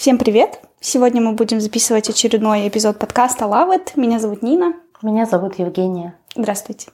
[0.00, 0.60] Всем привет!
[0.80, 3.90] Сегодня мы будем записывать очередной эпизод подкаста Love It.
[3.96, 4.72] Меня зовут Нина.
[5.02, 6.14] Меня зовут Евгения.
[6.34, 6.88] Здравствуйте.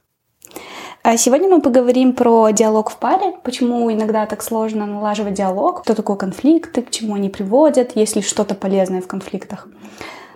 [1.05, 5.95] А сегодня мы поговорим про диалог в паре, почему иногда так сложно налаживать диалог, что
[5.95, 9.69] такое конфликты, к чему они приводят, есть ли что-то полезное в конфликтах.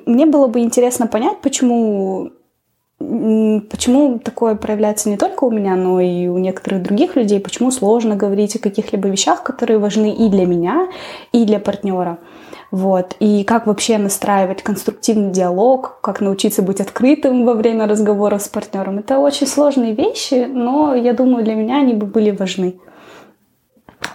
[0.06, 2.30] Мне было бы интересно понять, почему
[3.00, 8.14] почему такое проявляется не только у меня, но и у некоторых других людей, почему сложно
[8.14, 10.86] говорить о каких-либо вещах, которые важны и для меня,
[11.32, 12.18] и для партнера.
[12.70, 13.16] Вот.
[13.18, 18.98] И как вообще настраивать конструктивный диалог, как научиться быть открытым во время разговора с партнером.
[18.98, 22.80] Это очень сложные вещи, но я думаю, для меня они бы были важны.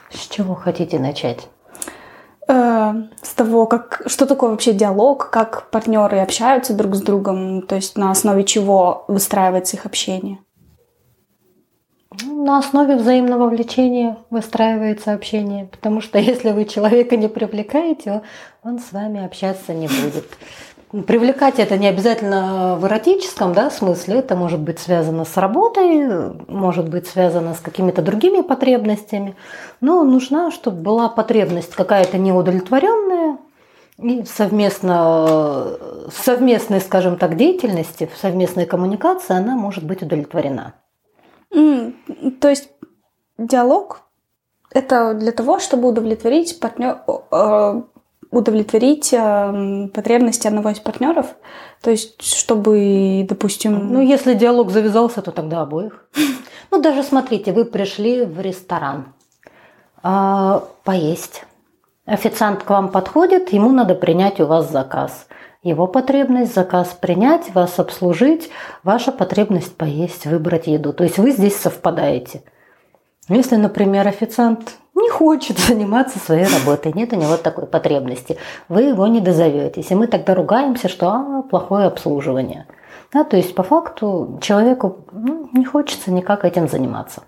[0.09, 1.49] С чего хотите начать?
[2.47, 7.75] Э, с того, как, что такое вообще диалог, как партнеры общаются друг с другом, то
[7.75, 10.39] есть на основе чего выстраивается их общение.
[12.23, 18.21] На основе взаимного влечения выстраивается общение, потому что если вы человека не привлекаете,
[18.63, 20.25] он с вами общаться не будет.
[21.07, 26.89] Привлекать это не обязательно в эротическом да, смысле, это может быть связано с работой, может
[26.89, 29.35] быть связано с какими-то другими потребностями,
[29.81, 33.39] но нужна, чтобы была потребность какая-то неудовлетворенная,
[33.97, 35.67] и совместно,
[36.11, 40.75] совместной, скажем так, деятельности, совместной коммуникации она может быть удовлетворена.
[41.55, 42.69] Mm, то есть
[43.37, 44.01] диалог
[44.71, 46.97] это для того, чтобы удовлетворить партнер,
[47.31, 47.81] э,
[48.29, 51.27] удовлетворить э, потребности одного из партнеров.
[51.81, 53.93] То есть, чтобы, допустим...
[53.93, 56.05] Ну, если диалог завязался, то тогда обоих.
[56.71, 59.13] Ну, даже смотрите, вы пришли в ресторан
[60.03, 61.45] э, поесть.
[62.05, 65.27] Официант к вам подходит, ему надо принять у вас заказ.
[65.65, 68.51] Его потребность заказ принять, вас обслужить,
[68.83, 70.93] ваша потребность поесть, выбрать еду.
[70.93, 72.43] То есть вы здесь совпадаете.
[73.29, 78.37] Если, например, официант не хочет заниматься своей работой, нет у него такой потребности,
[78.69, 79.89] вы его не дозоветесь.
[79.89, 82.67] И мы тогда ругаемся, что а, плохое обслуживание.
[83.11, 87.23] Да, то есть по факту человеку ну, не хочется никак этим заниматься.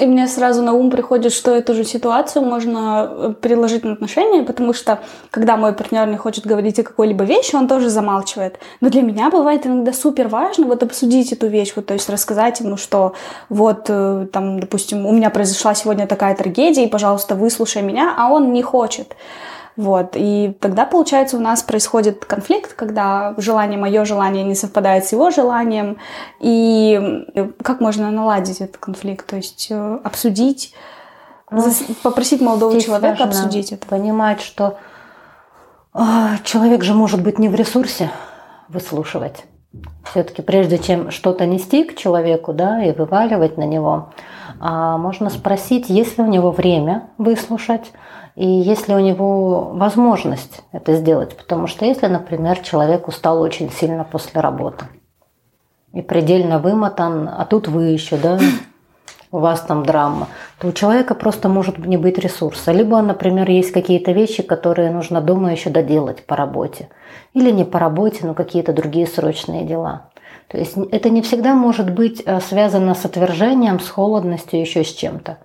[0.00, 4.42] И мне сразу на ум приходит, что эту же ситуацию можно э, переложить на отношения,
[4.42, 8.58] потому что когда мой партнер не хочет говорить о какой-либо вещи, он тоже замалчивает.
[8.80, 12.60] Но для меня бывает иногда супер важно вот обсудить эту вещь, вот, то есть рассказать
[12.60, 13.12] ему, что
[13.50, 18.32] вот э, там, допустим, у меня произошла сегодня такая трагедия, и, пожалуйста, выслушай меня, а
[18.32, 19.14] он не хочет.
[19.76, 20.12] Вот.
[20.14, 25.30] И тогда, получается, у нас происходит конфликт, когда желание, мое желание не совпадает с его
[25.30, 25.96] желанием.
[26.40, 27.24] И
[27.62, 29.26] как можно наладить этот конфликт?
[29.26, 30.74] То есть э, обсудить,
[31.50, 31.64] ну,
[32.02, 33.86] попросить молодого человека обсудить это.
[33.86, 34.78] Понимать, что
[35.94, 38.10] а, человек же может быть не в ресурсе
[38.68, 39.44] выслушивать.
[40.10, 44.12] Все-таки прежде чем что-то нести к человеку, да, и вываливать на него,
[44.60, 47.92] можно спросить, есть ли у него время выслушать,
[48.34, 51.36] и есть ли у него возможность это сделать.
[51.36, 54.86] Потому что если, например, человек устал очень сильно после работы
[55.92, 58.38] и предельно вымотан, а тут вы еще, да,
[59.30, 62.70] у вас там драма, то у человека просто может не быть ресурса.
[62.72, 66.88] Либо, например, есть какие-то вещи, которые нужно дома еще доделать по работе.
[67.32, 70.10] Или не по работе, но какие-то другие срочные дела.
[70.52, 74.92] То есть это не всегда может быть э, связано с отвержением, с холодностью, еще с
[74.92, 75.38] чем-то.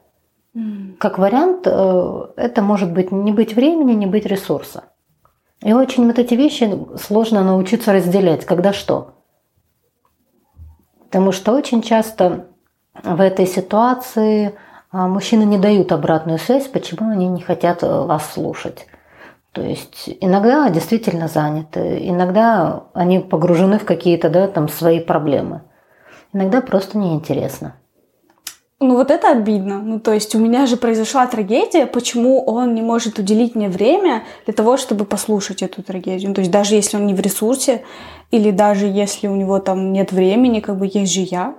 [0.99, 4.83] Как вариант, э, это может быть не быть времени, не быть ресурса.
[5.63, 9.13] И очень вот эти вещи сложно научиться разделять, когда что.
[11.05, 12.47] Потому что очень часто
[13.01, 14.55] в этой ситуации
[14.91, 18.87] а, мужчины не дают обратную связь, почему они не хотят э, вас слушать.
[19.57, 25.63] То есть иногда действительно заняты, иногда они погружены в какие-то да, там, свои проблемы.
[26.31, 27.73] Иногда просто неинтересно.
[28.79, 29.79] Ну вот это обидно.
[29.79, 34.25] Ну то есть у меня же произошла трагедия, почему он не может уделить мне время
[34.45, 36.29] для того, чтобы послушать эту трагедию.
[36.29, 37.81] Ну, то есть даже если он не в ресурсе,
[38.29, 41.55] или даже если у него там нет времени, как бы есть же я.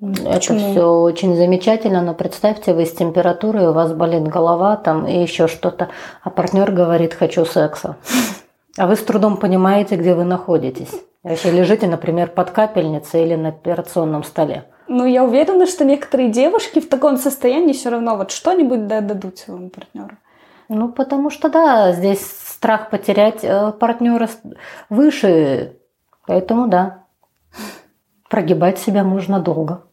[0.00, 5.20] Это все очень замечательно, но представьте, вы с температурой, у вас болит голова там и
[5.20, 5.88] еще что-то,
[6.22, 7.96] а партнер говорит «хочу секса».
[8.76, 10.92] А вы с трудом понимаете, где вы находитесь.
[11.24, 14.66] Вообще лежите, например, под капельницей или на операционном столе.
[14.86, 19.68] Ну, я уверена, что некоторые девушки в таком состоянии все равно вот что-нибудь дадут своему
[19.68, 20.16] партнеру.
[20.68, 24.28] Ну, потому что, да, здесь страх потерять э, партнера
[24.90, 25.76] выше,
[26.26, 27.04] поэтому, да,
[28.30, 29.87] прогибать себя можно долго.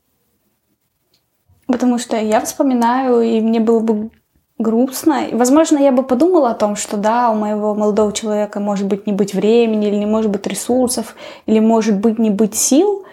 [1.67, 4.11] Потому что я вспоминаю, и мне было бы
[4.57, 5.23] грустно.
[5.31, 9.13] Возможно, я бы подумала о том, что да, у моего молодого человека может быть не
[9.13, 11.15] быть времени, или не может быть ресурсов,
[11.45, 13.03] или может быть не быть сил,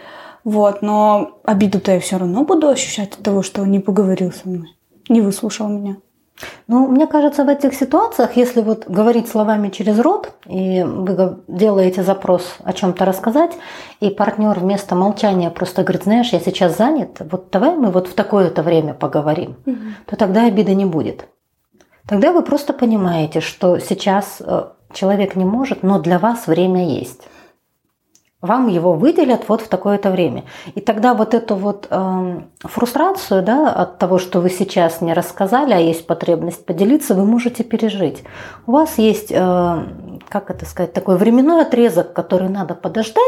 [0.44, 4.48] вот, но обиду-то я все равно буду ощущать от того, что он не поговорил со
[4.48, 4.68] мной,
[5.08, 5.96] не выслушал меня.
[6.66, 12.02] Ну, мне кажется, в этих ситуациях, если вот говорить словами через рот, и вы делаете
[12.02, 13.52] запрос о чем-то рассказать,
[14.00, 18.14] и партнер вместо молчания просто говорит, знаешь, я сейчас занят, вот давай мы вот в
[18.14, 19.76] такое-то время поговорим, угу.
[20.06, 21.26] то тогда обиды не будет.
[22.08, 27.22] Тогда вы просто понимаете, что сейчас э, человек не может, но для вас время есть
[28.42, 30.44] вам его выделят вот в такое-то время.
[30.74, 35.72] И тогда вот эту вот э, фрустрацию да, от того, что вы сейчас не рассказали,
[35.72, 38.24] а есть потребность поделиться, вы можете пережить.
[38.66, 39.86] У вас есть, э,
[40.28, 43.22] как это сказать, такой временной отрезок, который надо подождать,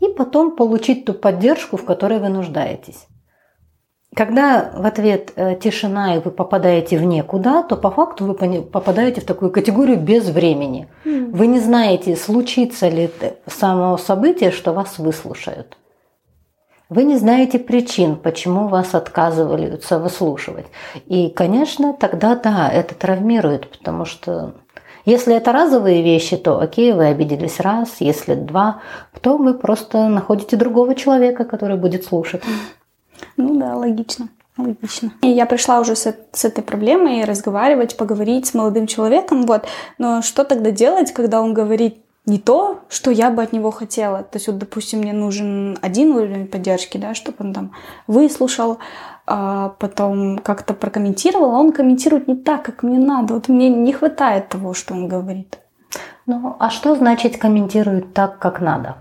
[0.00, 3.06] и потом получить ту поддержку, в которой вы нуждаетесь.
[4.14, 9.22] Когда в ответ э, тишина и вы попадаете в никуда, то по факту вы попадаете
[9.22, 10.88] в такую категорию без времени.
[11.04, 11.30] Mm.
[11.32, 13.10] Вы не знаете, случится ли
[13.46, 15.78] само событие, что вас выслушают.
[16.90, 20.66] Вы не знаете причин, почему вас отказываются выслушивать.
[21.06, 24.52] И, конечно, тогда да, это травмирует, потому что
[25.06, 28.82] если это разовые вещи, то окей, вы обиделись раз, если два,
[29.22, 32.42] то вы просто находите другого человека, который будет слушать.
[33.36, 34.28] Ну да, логично.
[34.58, 35.12] Логично.
[35.22, 39.66] И я пришла уже с, с этой проблемой разговаривать, поговорить с молодым человеком, вот.
[39.98, 44.22] Но что тогда делать, когда он говорит не то, что я бы от него хотела?
[44.22, 47.72] То есть вот, допустим, мне нужен один уровень поддержки, да, чтобы он там
[48.06, 48.78] выслушал,
[49.26, 53.34] а потом как-то прокомментировал, а он комментирует не так, как мне надо.
[53.34, 55.58] Вот мне не хватает того, что он говорит.
[56.26, 58.96] Ну, а что значит комментирует так, как надо?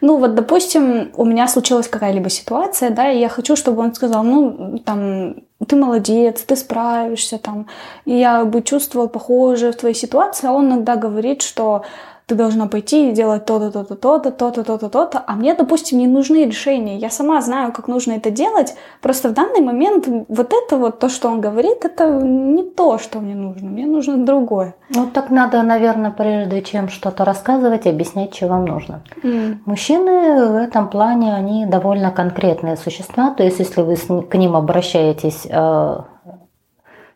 [0.00, 4.24] Ну, вот, допустим, у меня случилась какая-либо ситуация, да, и я хочу, чтобы он сказал,
[4.24, 5.36] ну, там,
[5.66, 7.66] ты молодец, ты справишься, там,
[8.04, 11.84] и я бы чувствовала похожее в твоей ситуации, а он иногда говорит, что
[12.26, 16.08] ты должна пойти и делать то-то, то-то, то-то, то-то, то-то, то-то, а мне, допустим, не
[16.08, 16.96] нужны решения.
[16.96, 21.08] Я сама знаю, как нужно это делать, просто в данный момент вот это вот, то,
[21.08, 24.74] что он говорит, это не то, что мне нужно, мне нужно другое.
[24.88, 29.02] Ну, так надо, наверное, прежде чем что-то рассказывать, объяснять, что вам нужно.
[29.22, 29.58] Mm.
[29.64, 35.46] Мужчины в этом плане, они довольно конкретные существа, то есть если вы к ним обращаетесь
[35.48, 35.96] э,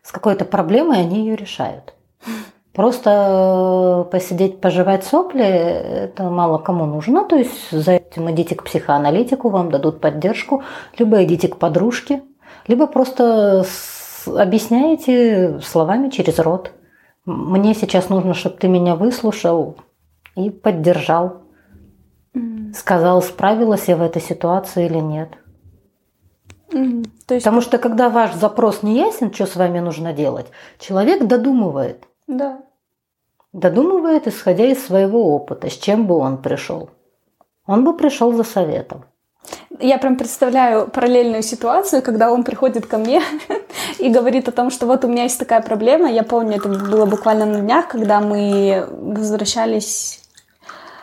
[0.03, 1.95] с какой-то проблемой, они ее решают.
[2.73, 7.25] Просто э, посидеть, пожевать сопли, это мало кому нужно.
[7.25, 10.63] То есть за этим идите к психоаналитику, вам дадут поддержку,
[10.97, 12.23] либо идите к подружке,
[12.67, 13.65] либо просто
[14.25, 16.71] объясняете словами через рот.
[17.25, 19.75] Мне сейчас нужно, чтобы ты меня выслушал
[20.35, 21.41] и поддержал.
[22.73, 25.29] Сказал, справилась я в этой ситуации или нет.
[26.71, 27.05] Mm.
[27.27, 27.43] То есть...
[27.43, 30.47] Потому что когда ваш запрос не ясен, что с вами нужно делать,
[30.79, 32.07] человек додумывает.
[32.31, 32.59] Да.
[33.51, 36.89] Додумывает, исходя из своего опыта, с чем бы он пришел.
[37.65, 39.03] Он бы пришел за советом.
[39.79, 43.21] Я прям представляю параллельную ситуацию, когда он приходит ко мне
[43.99, 46.09] и говорит о том, что вот у меня есть такая проблема.
[46.09, 50.21] Я помню, это было буквально на днях, когда мы возвращались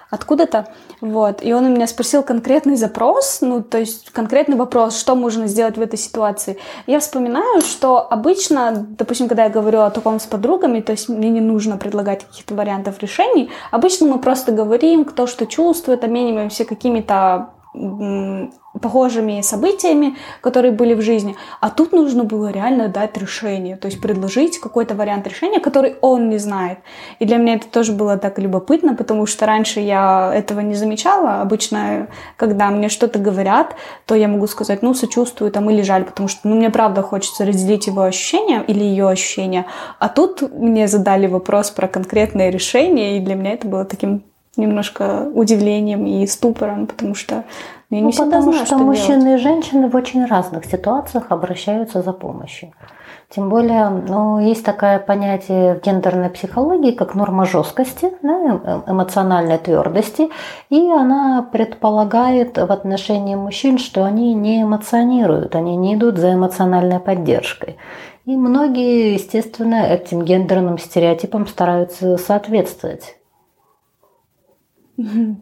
[0.08, 0.72] откуда-то.
[1.00, 1.44] Вот.
[1.44, 5.76] И он у меня спросил конкретный запрос, ну, то есть конкретный вопрос, что можно сделать
[5.76, 6.58] в этой ситуации.
[6.86, 11.30] Я вспоминаю, что обычно, допустим, когда я говорю о таком с подругами, то есть мне
[11.30, 17.50] не нужно предлагать каких-то вариантов решений, обычно мы просто говорим, кто что чувствует, обмениваемся какими-то
[18.80, 21.36] похожими событиями, которые были в жизни.
[21.60, 26.28] А тут нужно было реально дать решение, то есть предложить какой-то вариант решения, который он
[26.28, 26.78] не знает.
[27.18, 31.40] И для меня это тоже было так любопытно, потому что раньше я этого не замечала.
[31.40, 33.74] Обычно, когда мне что-то говорят,
[34.06, 37.44] то я могу сказать, ну, сочувствую там или жаль, потому что, ну, мне правда хочется
[37.44, 39.66] разделить его ощущения или ее ощущения.
[39.98, 44.27] А тут мне задали вопрос про конкретное решение, и для меня это было таким
[44.58, 47.44] немножко удивлением и ступором, потому что
[47.90, 49.40] я не ну, всегда потому знаю, что, что мужчины делать.
[49.40, 52.72] и женщины в очень разных ситуациях обращаются за помощью.
[53.30, 58.84] Тем более, ну, есть такое понятие в гендерной психологии, как норма жесткости, да, эм, эм,
[58.86, 60.30] эмоциональной твердости,
[60.70, 67.00] и она предполагает в отношении мужчин, что они не эмоционируют, они не идут за эмоциональной
[67.00, 67.76] поддержкой.
[68.24, 73.17] И многие, естественно, этим гендерным стереотипам стараются соответствовать.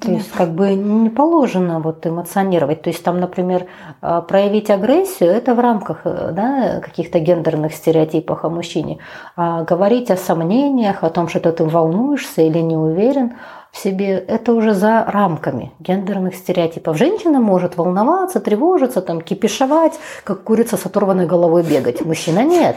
[0.00, 2.82] То есть как бы не положено вот эмоционировать.
[2.82, 3.66] То есть там, например,
[4.02, 8.98] а, проявить агрессию, это в рамках э, да, каких-то гендерных стереотипов о мужчине.
[9.34, 13.36] А говорить о сомнениях, о том, что ты волнуешься или не уверен
[13.72, 16.98] в себе, это уже за рамками гендерных стереотипов.
[16.98, 22.04] Женщина может волноваться, тревожиться, там, кипишевать, как курица с оторванной головой бегать.
[22.04, 22.76] Мужчина нет.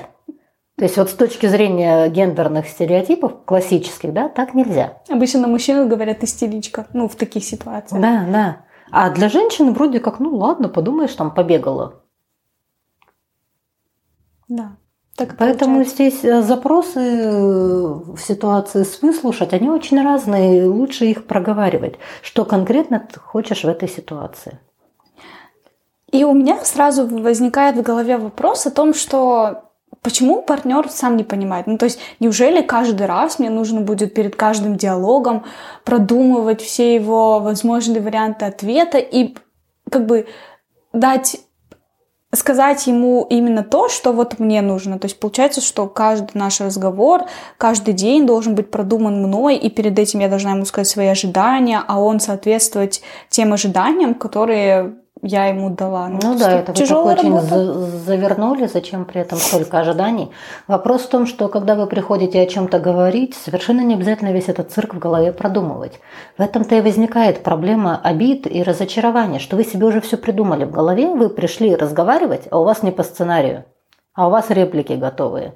[0.79, 4.99] То есть вот с точки зрения гендерных стереотипов классических, да, так нельзя.
[5.09, 8.01] Обычно на мужчину говорят истеричка, ну, в таких ситуациях.
[8.01, 8.57] Да, да.
[8.89, 12.01] А для женщины вроде как, ну ладно, подумаешь, там побегала.
[14.47, 14.77] Да.
[15.17, 15.95] Так Поэтому получается.
[15.95, 21.95] здесь э, запросы э, в ситуации с выслушать, они очень разные, лучше их проговаривать.
[22.21, 24.59] Что конкретно ты хочешь в этой ситуации?
[26.09, 29.68] И у меня сразу возникает в голове вопрос о том, что
[30.01, 31.67] почему партнер сам не понимает?
[31.67, 35.45] Ну, то есть, неужели каждый раз мне нужно будет перед каждым диалогом
[35.85, 39.35] продумывать все его возможные варианты ответа и
[39.89, 40.27] как бы
[40.93, 41.37] дать
[42.33, 44.99] сказать ему именно то, что вот мне нужно.
[44.99, 47.23] То есть получается, что каждый наш разговор,
[47.57, 51.81] каждый день должен быть продуман мной, и перед этим я должна ему сказать свои ожидания,
[51.87, 56.07] а он соответствовать тем ожиданиям, которые я ему дала.
[56.07, 57.73] Ну, ну да, это вы так очень работа.
[57.73, 60.31] завернули, зачем при этом столько ожиданий.
[60.67, 64.71] Вопрос в том, что когда вы приходите о чем-то говорить, совершенно не обязательно весь этот
[64.71, 65.99] цирк в голове продумывать.
[66.37, 70.71] В этом-то и возникает проблема обид и разочарования, что вы себе уже все придумали в
[70.71, 73.65] голове, вы пришли разговаривать, а у вас не по сценарию,
[74.13, 75.55] а у вас реплики готовые.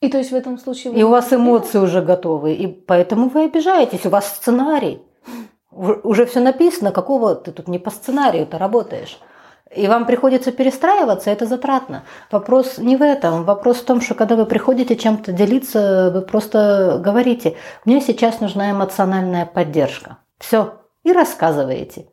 [0.00, 0.94] И то есть в этом случае...
[0.94, 5.02] И у вас эмоции уже готовы, и поэтому вы обижаетесь, у вас сценарий
[5.70, 9.18] уже все написано, какого ты тут не по сценарию-то работаешь.
[9.74, 12.02] И вам приходится перестраиваться, это затратно.
[12.32, 13.44] Вопрос не в этом.
[13.44, 18.72] Вопрос в том, что когда вы приходите чем-то делиться, вы просто говорите, мне сейчас нужна
[18.72, 20.18] эмоциональная поддержка.
[20.38, 20.74] Все.
[21.04, 22.08] И рассказываете.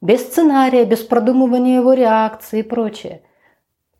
[0.00, 3.22] Без сценария, без продумывания его реакции и прочее.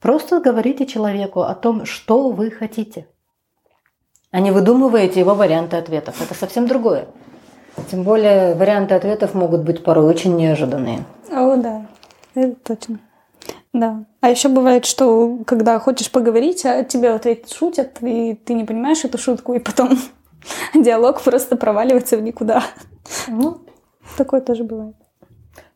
[0.00, 3.08] Просто говорите человеку о том, что вы хотите.
[4.32, 6.20] А не выдумываете его варианты ответов.
[6.20, 7.08] Это совсем другое.
[7.90, 11.04] Тем более варианты ответов могут быть порой очень неожиданные.
[11.30, 11.86] О, да,
[12.34, 12.98] это точно.
[13.72, 14.04] Да.
[14.20, 18.64] А еще бывает, что когда хочешь поговорить, а тебе в ответ шутят, и ты не
[18.64, 19.98] понимаешь эту шутку, и потом
[20.74, 22.62] диалог просто проваливается в никуда.
[23.28, 23.58] Ну,
[24.16, 24.96] такое тоже бывает.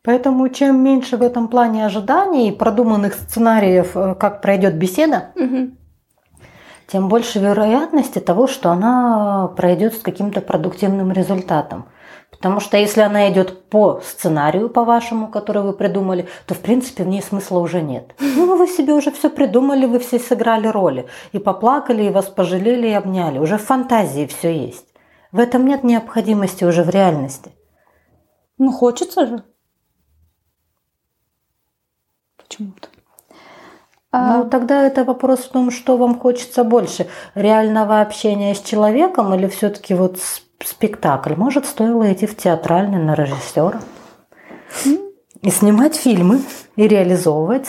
[0.03, 5.71] Поэтому чем меньше в этом плане ожиданий, продуманных сценариев, э, как пройдет беседа, угу.
[6.91, 11.85] Тем больше вероятности того, что она пройдет с каким-то продуктивным результатом.
[12.31, 17.03] Потому что если она идет по сценарию, по вашему, который вы придумали, то в принципе
[17.03, 18.13] в ней смысла уже нет.
[18.19, 21.07] Ну, вы себе уже все придумали, вы все сыграли роли.
[21.31, 23.39] И поплакали, и вас пожалели, и обняли.
[23.39, 24.87] Уже в фантазии все есть.
[25.31, 27.53] В этом нет необходимости уже в реальности.
[28.57, 29.43] Ну, хочется же.
[32.37, 32.90] Почему-то.
[34.13, 37.07] Ну, тогда это вопрос в том, что вам хочется больше.
[37.33, 40.19] Реального общения с человеком или все-таки вот
[40.59, 41.35] спектакль.
[41.35, 43.79] Может, стоило идти в театральный на режиссера
[45.41, 46.41] и снимать фильмы,
[46.75, 47.67] и реализовывать,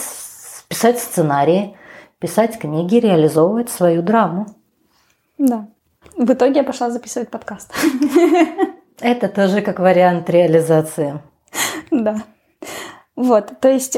[0.67, 1.75] писать сценарии,
[2.19, 4.47] писать книги, реализовывать свою драму.
[5.37, 5.67] Да.
[6.15, 7.73] В итоге я пошла записывать подкаст.
[8.99, 11.19] Это тоже как вариант реализации.
[11.89, 12.17] Да.
[13.15, 13.93] Вот, то есть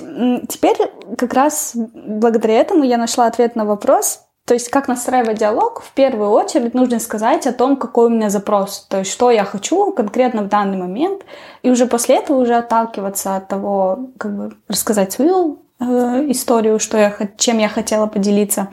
[0.50, 0.78] теперь
[1.18, 5.92] как раз благодаря этому я нашла ответ на вопрос, то есть, как настраивать диалог, в
[5.94, 9.92] первую очередь нужно сказать о том, какой у меня запрос, то есть, что я хочу
[9.92, 11.24] конкретно в данный момент,
[11.64, 15.86] и уже после этого уже отталкиваться от того, как бы рассказать свою э,
[16.30, 18.68] историю, что я, чем я хотела поделиться,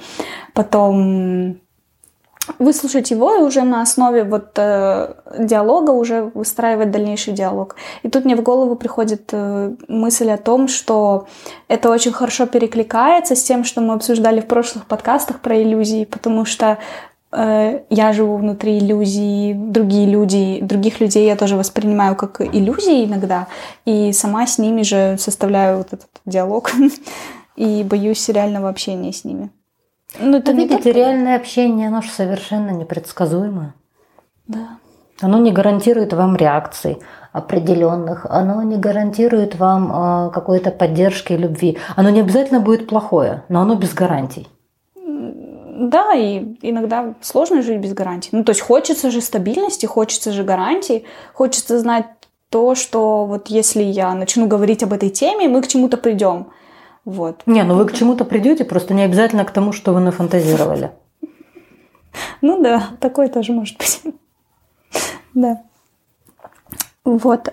[0.52, 1.58] потом
[2.58, 7.76] выслушать его и уже на основе вот э, диалога уже выстраивать дальнейший диалог.
[8.02, 11.26] И тут мне в голову приходит э, мысль о том, что
[11.68, 16.44] это очень хорошо перекликается с тем, что мы обсуждали в прошлых подкастах про иллюзии, потому
[16.44, 16.78] что
[17.30, 23.46] э, я живу внутри иллюзий, другие люди, других людей я тоже воспринимаю как иллюзии иногда,
[23.84, 26.72] и сама с ними же составляю вот этот диалог
[27.56, 29.50] и боюсь реального общения с ними.
[30.18, 30.90] Ну, это видите, только...
[30.90, 33.74] реальное общение, оно же совершенно непредсказуемое.
[34.46, 34.78] Да.
[35.20, 36.98] Оно не гарантирует вам реакций
[37.32, 41.78] определенных, оно не гарантирует вам э, какой-то поддержки и любви.
[41.96, 44.48] Оно не обязательно будет плохое, но оно без гарантий.
[44.94, 48.28] Да, и иногда сложно жить без гарантий.
[48.32, 52.06] Ну, то есть хочется же стабильности, хочется же гарантий, хочется знать
[52.50, 56.48] то, что вот если я начну говорить об этой теме, мы к чему-то придем.
[57.04, 57.42] Вот.
[57.46, 60.92] Не, ну вы к чему-то придете, просто не обязательно к тому, что вы нафантазировали.
[62.40, 64.02] Ну да, такое тоже может быть.
[65.34, 65.62] Да.
[67.04, 67.48] Вот.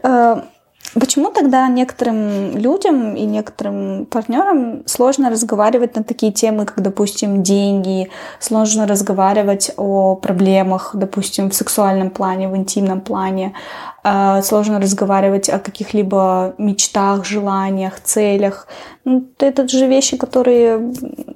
[0.93, 8.10] Почему тогда некоторым людям и некоторым партнерам сложно разговаривать на такие темы, как, допустим, деньги,
[8.39, 13.53] сложно разговаривать о проблемах, допустим, в сексуальном плане, в интимном плане,
[14.03, 18.67] э, сложно разговаривать о каких-либо мечтах, желаниях, целях.
[19.05, 20.93] Ну, это же вещи, которые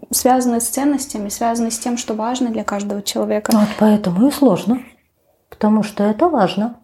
[0.10, 3.52] связаны с ценностями, связаны с тем, что важно для каждого человека.
[3.54, 4.80] Вот поэтому и сложно,
[5.50, 6.78] потому что это важно.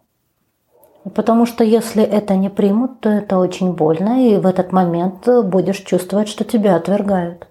[1.15, 5.79] Потому что если это не примут, то это очень больно, и в этот момент будешь
[5.79, 7.47] чувствовать, что тебя отвергают.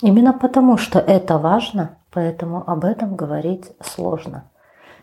[0.00, 4.50] Именно потому, что это важно, поэтому об этом говорить сложно.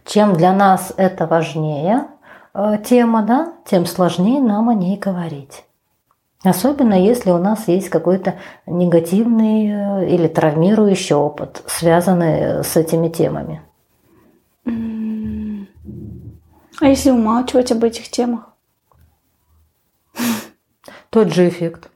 [0.05, 2.07] Чем для нас это важнее
[2.53, 5.63] э, тема, да, тем сложнее нам о ней говорить.
[6.43, 13.61] Особенно если у нас есть какой-то негативный э, или травмирующий опыт, связанный с этими темами.
[16.79, 18.49] А если умалчивать об этих темах?
[21.09, 21.89] Тот же эффект.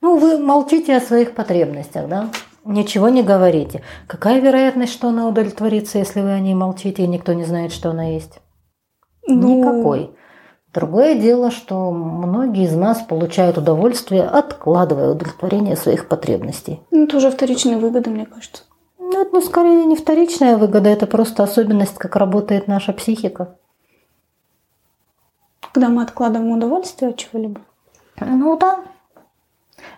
[0.00, 2.28] Ну, вы молчите о своих потребностях, да?
[2.64, 3.82] Ничего не говорите.
[4.06, 7.90] Какая вероятность, что она удовлетворится, если вы о ней молчите, и никто не знает, что
[7.90, 8.40] она есть?
[9.26, 9.60] Ну...
[9.60, 10.10] Никакой.
[10.72, 16.80] Другое дело, что многие из нас получают удовольствие, откладывая удовлетворение своих потребностей.
[16.90, 18.64] Ну, это уже вторичная выгода, мне кажется.
[19.22, 23.56] Это ну, скорее не вторичная выгода, это просто особенность, как работает наша психика.
[25.72, 27.60] Когда мы откладываем удовольствие от чего-либо?
[28.18, 28.80] Ну да.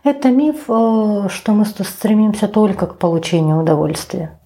[0.03, 4.39] Это миф, э, что мы стремимся только к получению удовольствия.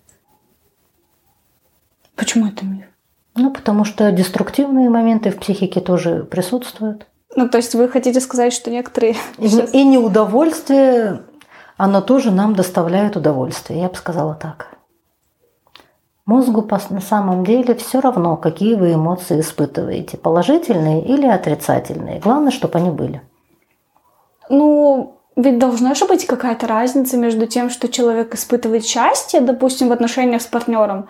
[2.15, 2.87] Почему это миф?
[3.35, 7.09] Ну, потому что деструктивные моменты в психике тоже присутствуют.
[7.35, 9.17] Ну, то есть вы хотите сказать, что некоторые...
[9.39, 9.75] И, сейчас...
[9.75, 11.23] и неудовольствие,
[11.79, 14.77] оно тоже нам доставляет удовольствие, я бы сказала так.
[16.27, 22.21] Мозгу на самом деле все равно, какие вы эмоции испытываете, положительные или отрицательные.
[22.21, 23.23] Главное, чтобы они были.
[24.51, 29.93] Ну, ведь должна же быть какая-то разница между тем, что человек испытывает счастье, допустим, в
[29.93, 31.09] отношениях с партнером,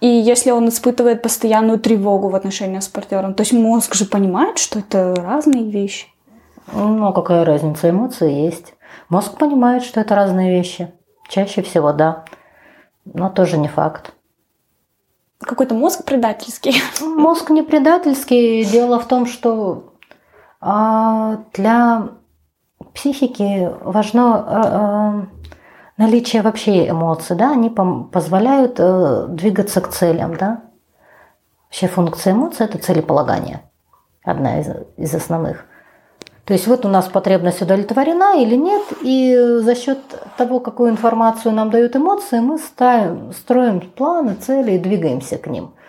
[0.00, 3.34] и если он испытывает постоянную тревогу в отношениях с партнером.
[3.34, 6.06] То есть мозг же понимает, что это разные вещи.
[6.72, 7.90] Ну, какая разница?
[7.90, 8.74] Эмоции есть.
[9.12, 10.90] Мозг понимает, что это разные вещи.
[11.28, 12.24] Чаще всего, да.
[13.04, 14.14] Но тоже не факт.
[15.38, 16.80] Какой-то мозг предательский.
[17.02, 18.64] Мозг не предательский.
[18.64, 19.92] Дело в том, что
[20.62, 22.08] а, для
[22.94, 30.62] психики важно э, э, наличие вообще эмоций, да, они позволяют э, двигаться к целям, да.
[31.66, 33.60] Вообще функция эмоций– это целеполагание,
[34.24, 35.66] одна из, из основных.
[36.44, 39.98] То есть вот у нас потребность удовлетворена или нет, и за счет
[40.36, 45.74] того, какую информацию нам дают эмоции, мы ставим, строим планы, цели и двигаемся к ним–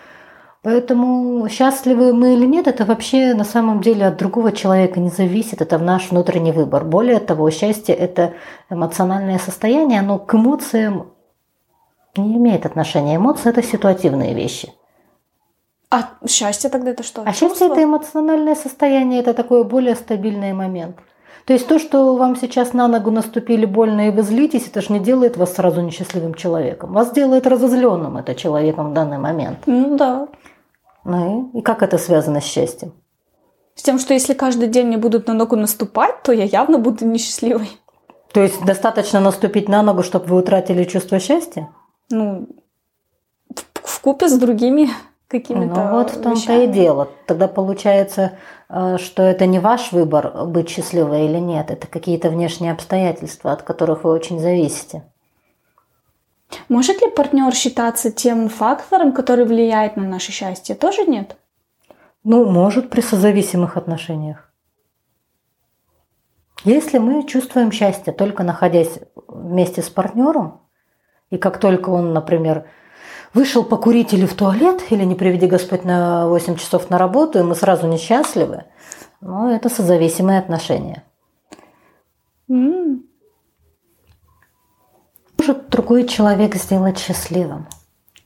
[0.63, 5.61] Поэтому счастливы мы или нет, это вообще на самом деле от другого человека не зависит,
[5.61, 6.85] это наш внутренний выбор.
[6.85, 8.33] Более того, счастье– это
[8.69, 11.11] эмоциональное состояние, оно к эмоциям
[12.15, 13.17] не имеет отношения.
[13.17, 14.71] Эмоции– это ситуативные вещи.
[15.93, 17.21] А счастье тогда это что?
[17.23, 20.97] А счастье– это эмоциональное состояние, это такой более стабильный момент.
[21.45, 24.93] То есть то, что вам сейчас на ногу наступили больно и вы злитесь, это же
[24.93, 26.93] не делает вас сразу несчастливым человеком.
[26.93, 29.59] Вас делает разозленным это человеком в данный момент.
[29.65, 30.27] Ну да.
[31.03, 32.93] Ну и, и как это связано с счастьем?
[33.75, 37.05] С тем, что если каждый день мне будут на ногу наступать, то я явно буду
[37.05, 37.69] несчастливой.
[38.31, 41.69] То есть достаточно наступить на ногу, чтобы вы утратили чувство счастья?
[42.09, 42.47] Ну,
[43.83, 44.89] в купе с другими
[45.33, 47.09] какими-то Ну вот в том-то и дело.
[47.25, 48.37] Тогда получается,
[48.69, 53.63] э, что это не ваш выбор быть счастливой или нет, это какие-то внешние обстоятельства, от
[53.63, 55.03] которых вы очень зависите.
[56.69, 60.75] Может ли партнер считаться тем фактором, который влияет на наше счастье?
[60.75, 61.35] Тоже нет?
[62.23, 64.53] Ну, может при созависимых отношениях.
[66.63, 70.61] Если мы чувствуем счастье только находясь вместе с партнером,
[71.31, 72.65] и как только он, например,
[73.33, 77.43] вышел покурить или в туалет, или не приведи Господь на 8 часов на работу, и
[77.43, 78.65] мы сразу несчастливы,
[79.21, 81.03] ну, это созависимые отношения.
[82.49, 83.03] Mm
[85.43, 87.67] может другой человек сделать счастливым.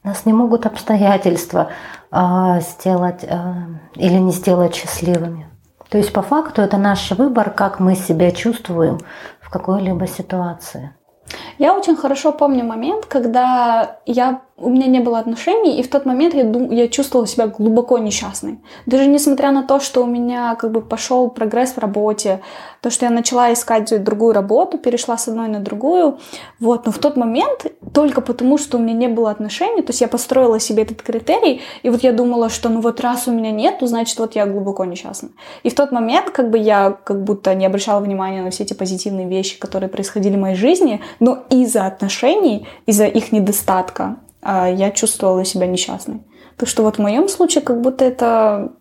[0.03, 1.71] Нас не могут обстоятельства
[2.11, 3.53] э, сделать э,
[3.95, 5.47] или не сделать счастливыми.
[5.89, 8.99] То есть по факту это наш выбор, как мы себя чувствуем
[9.41, 10.93] в какой-либо ситуации.
[11.57, 16.05] Я очень хорошо помню момент, когда я у меня не было отношений, и в тот
[16.05, 18.59] момент я, дум, я чувствовала себя глубоко несчастной.
[18.87, 22.41] Даже несмотря на то, что у меня как бы пошел прогресс в работе,
[22.81, 26.17] то, что я начала искать другую работу, перешла с одной на другую,
[26.59, 30.01] вот, но в тот момент, только потому, что у меня не было отношений, то есть
[30.01, 33.51] я построила себе этот критерий, и вот я думала, что ну вот раз у меня
[33.51, 35.29] нет, то значит вот я глубоко несчастна.
[35.61, 38.73] И в тот момент как бы я как будто не обращала внимания на все эти
[38.73, 45.43] позитивные вещи, которые происходили в моей жизни, но из-за отношений, из-за их недостатка, я чувствовала
[45.45, 46.21] себя несчастной.
[46.57, 48.73] Так что вот в моем случае как будто это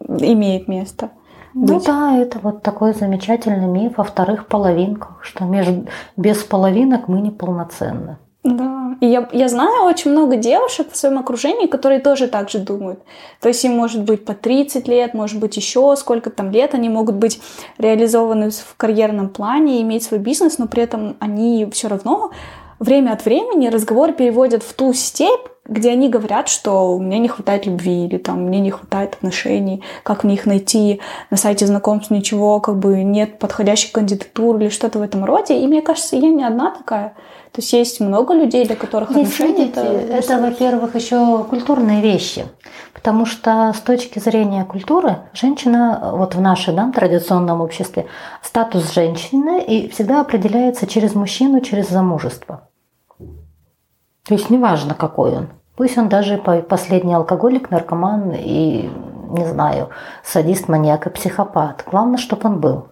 [0.00, 1.10] имеет место.
[1.54, 1.84] Ну быть.
[1.84, 8.18] да, это вот такой замечательный миф о вторых половинках, что между, без половинок мы неполноценны.
[8.42, 8.96] Да.
[9.00, 13.00] И я, я знаю очень много девушек в своем окружении, которые тоже так же думают.
[13.40, 16.88] То есть им может быть по 30 лет, может быть еще сколько там лет, они
[16.88, 17.40] могут быть
[17.78, 22.30] реализованы в карьерном плане, иметь свой бизнес, но при этом они все равно
[22.80, 27.66] время от времени разговор переводят в ту степь, где они говорят, что мне не хватает
[27.66, 32.58] любви или там мне не хватает отношений, как мне их найти, на сайте знакомств ничего,
[32.58, 35.60] как бы нет подходящей кандидатуры или что-то в этом роде.
[35.60, 37.14] И мне кажется, я не одна такая.
[37.52, 42.00] То есть есть много людей, для которых Здесь, отношения видите, это, это во-первых, еще культурные
[42.00, 42.46] вещи.
[42.92, 48.06] Потому что с точки зрения культуры женщина, вот в нашем да, традиционном обществе,
[48.42, 52.69] статус женщины и всегда определяется через мужчину, через замужество.
[54.26, 55.48] То есть неважно, какой он.
[55.76, 58.90] Пусть он даже последний алкоголик, наркоман и,
[59.30, 59.88] не знаю,
[60.22, 61.84] садист, маньяк и психопат.
[61.90, 62.88] Главное, чтобы он был.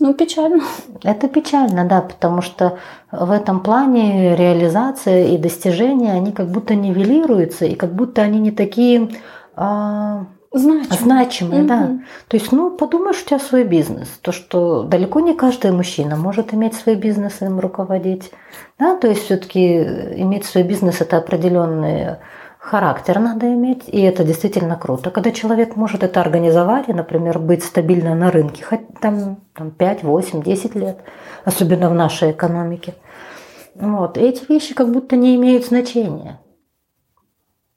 [0.00, 0.62] Ну, печально.
[1.02, 2.78] Это печально, да, потому что
[3.10, 8.52] в этом плане реализация и достижения, они как будто нивелируются, и как будто они не
[8.52, 9.08] такие
[9.56, 11.68] а, значимые, значимые угу.
[11.68, 11.86] да.
[12.28, 14.08] То есть, ну, подумаешь, у тебя свой бизнес.
[14.22, 18.30] То, что далеко не каждый мужчина может иметь свой бизнес им руководить.
[18.78, 19.76] Да, то есть все-таки
[20.22, 22.16] иметь свой бизнес– это определенный
[22.58, 25.10] характер надо иметь, и это действительно круто.
[25.10, 30.02] Когда человек может это организовать и, например, быть стабильно на рынке, хоть там, там 5,
[30.02, 30.98] 8, 10 лет,
[31.44, 32.94] особенно в нашей экономике.
[33.74, 34.18] Вот.
[34.18, 36.40] И эти вещи как будто не имеют значения.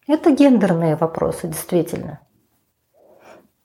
[0.07, 2.19] Это гендерные вопросы, действительно.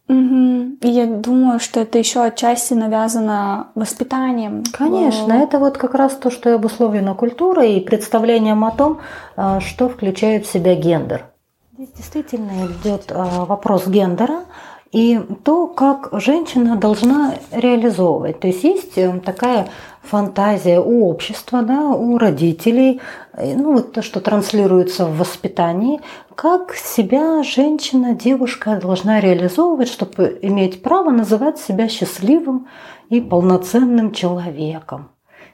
[0.09, 0.79] Угу.
[0.83, 4.63] И я думаю, что это еще отчасти навязано воспитанием.
[4.73, 9.01] Конечно, это вот как раз то, что обусловлено культурой и представлением о том,
[9.37, 11.27] а, что включает в себя гендер.
[11.73, 14.45] Здесь действительно идет а, вопрос гендера
[14.93, 18.41] и то, как женщина должна реализовывать.
[18.41, 19.69] То есть есть э, такая
[20.03, 23.01] фантазия у общества, да, у родителей,
[23.37, 26.01] ну вот то, что транслируется в воспитании,
[26.35, 32.69] как себя женщина, девушка должна реализовывать, чтобы иметь право называть себя счастливым
[33.09, 35.11] и полноценным человеком.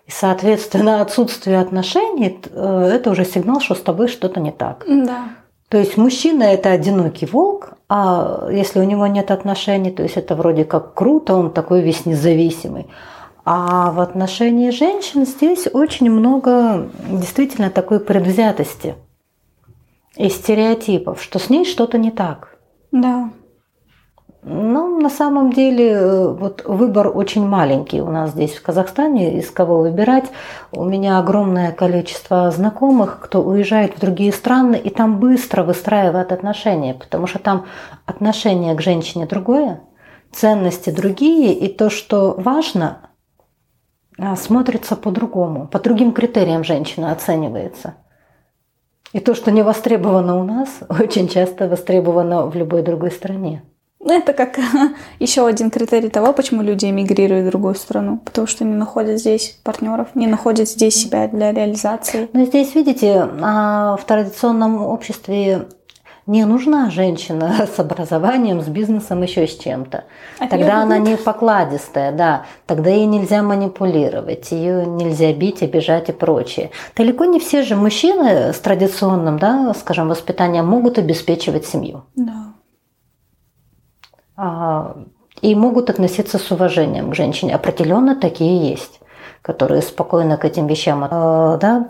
[0.07, 4.85] И, соответственно, отсутствие отношений э,– это уже сигнал, что с тобой что-то не так.
[4.87, 5.29] Да.
[5.69, 10.35] То есть мужчина– это одинокий волк, а если у него нет отношений, то есть это
[10.35, 12.87] вроде как круто, он такой весь независимый.
[13.45, 18.95] А в отношении женщин здесь очень много действительно такой предвзятости
[20.17, 22.57] и стереотипов, что с ней что-то не так.
[22.93, 23.29] Да.
[24.45, 29.53] Ну, на самом деле, э, вот выбор очень маленький у нас здесь в Казахстане, из
[29.53, 30.25] кого выбирать.
[30.73, 36.95] У меня огромное количество знакомых, кто уезжает в другие страны и там быстро выстраивает отношения,
[36.95, 37.67] потому что там
[38.05, 39.81] отношение к женщине другое,
[40.33, 43.11] ценности другие, и то, что важно,
[44.19, 47.95] а, смотрится по-другому, по другим критериям женщина оценивается.
[49.13, 53.63] И то, что не востребовано у нас, очень часто востребовано в любой другой стране.
[54.03, 54.59] Ну, это как
[55.21, 58.19] еще один критерий того, почему люди эмигрируют в другую страну.
[58.25, 62.29] Потому что не находят здесь партнеров, не находят здесь себя для реализации.
[62.33, 65.69] Но здесь, видите, а, в традиционном обществе
[66.27, 70.05] не нужна женщина с образованием, с бизнесом, еще с чем-то.
[70.39, 72.47] А Тогда она не покладистая, да.
[72.67, 76.71] Тогда ей нельзя манипулировать, ее нельзя бить, обижать и прочее.
[76.97, 82.05] Далеко не все же мужчины с традиционным, да, скажем, воспитанием могут обеспечивать семью.
[82.15, 82.53] Да.
[84.37, 84.97] А,
[85.41, 87.55] и могут относиться с уважением к женщине.
[87.55, 89.01] Определенно такие есть
[89.43, 91.89] которые спокойно к этим вещам э, да,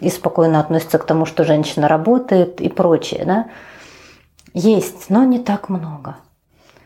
[0.00, 3.24] и спокойно относятся к тому, что женщина работает и прочее.
[3.26, 3.46] Да.
[4.54, 6.16] Есть, но не так много.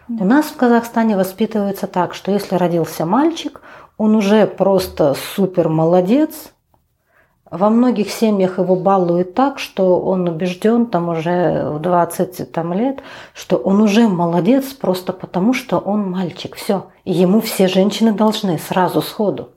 [0.09, 3.61] У нас в Казахстане воспитывается так, что если родился мальчик,
[3.99, 6.53] он уже просто супер молодец.
[7.51, 13.03] Во многих семьях его балуют так, что он убежден там уже в 20 там, лет,
[13.33, 16.57] что он уже молодец просто потому, что он мальчик.
[16.57, 16.89] Все.
[17.05, 19.51] И ему все женщины должны сразу сходу.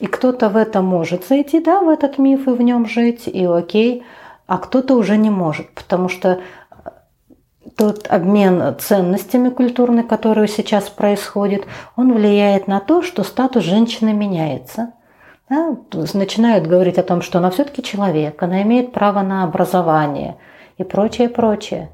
[0.00, 3.44] И кто-то в это может зайти, да, в этот миф и в нем жить, и
[3.44, 4.04] окей
[4.46, 6.40] а кто-то уже не может, потому что
[7.76, 14.92] тот обмен ценностями культурными, который сейчас происходит, он влияет на то, что статус женщины меняется.
[15.48, 15.76] Да?
[16.14, 20.36] Начинают говорить о том, что она все-таки человек, она имеет право на образование
[20.78, 21.90] и прочее, прочее.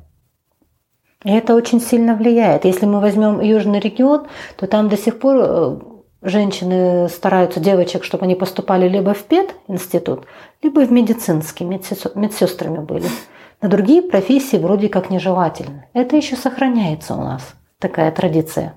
[1.24, 2.64] И это очень сильно влияет.
[2.64, 5.78] Если мы возьмем южный регион, то там до сих пор э,
[6.22, 10.24] женщины стараются девочек, чтобы они поступали либо в пединститут,
[10.62, 13.06] либо в медицинский, медсестрами были.
[13.62, 15.85] На другие профессии вроде как нежелательно.
[15.92, 18.75] Это еще сохраняется у нас, такая традиция.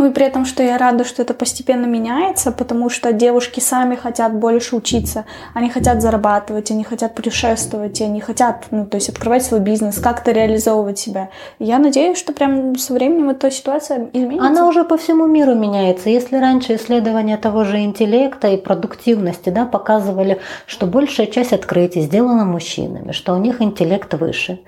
[0.00, 3.96] Ну и при этом, что я рада, что это постепенно меняется, потому что девушки сами
[3.96, 9.42] хотят больше учиться, они хотят зарабатывать, они хотят путешествовать, они хотят, ну, то есть открывать
[9.42, 11.28] свой бизнес, как-то реализовывать себя.
[11.58, 14.46] И я надеюсь, что прям со временем эта ситуация изменится.
[14.46, 16.08] Она уже по всему миру меняется.
[16.08, 22.46] Если раньше исследования того же интеллекта и продуктивности да, показывали, что большая часть открытий сделана
[22.46, 24.60] мужчинами, что у них интеллект выше,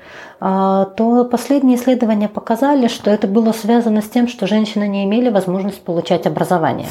[0.44, 5.21] а, то последние исследования показали, что это было связано с тем, что женщины не имели
[5.30, 6.88] возможность получать образование.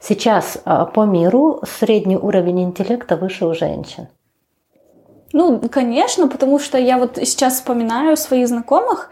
[0.00, 4.08] Сейчас а, по миру средний уровень интеллекта выше у женщин.
[5.32, 9.10] Ну, конечно, потому что я вот сейчас вспоминаю своих знакомых,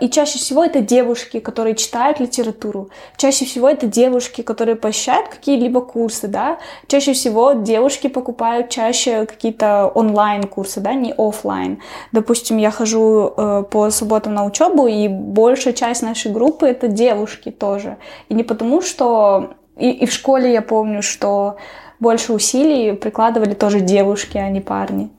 [0.00, 2.90] и чаще всего это девушки, которые читают литературу.
[3.16, 6.58] Чаще всего это девушки, которые посещают какие-либо курсы, да.
[6.88, 11.80] Чаще всего девушки покупают чаще какие-то онлайн-курсы, да, не офлайн.
[12.12, 17.50] Допустим, я хожу э, по субботам на учебу, и большая часть нашей группы это девушки
[17.50, 17.96] тоже.
[18.28, 19.50] И не потому, что...
[19.76, 21.56] И, и в школе я помню, что
[22.00, 25.10] больше усилий прикладывали тоже девушки, а не парни.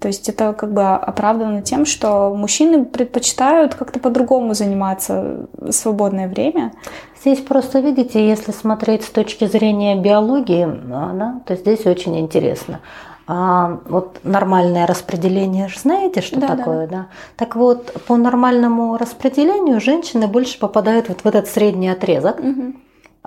[0.00, 6.28] То есть это как бы оправдано тем, что мужчины предпочитают как-то по-другому заниматься в свободное
[6.28, 6.72] время.
[7.20, 12.80] Здесь просто, видите, если смотреть с точки зрения биологии, да, то здесь очень интересно.
[13.28, 16.96] А вот нормальное распределение, знаете, что да, такое, да.
[16.96, 17.06] да?
[17.36, 22.38] Так вот, по нормальному распределению женщины больше попадают вот в этот средний отрезок.
[22.38, 22.74] Угу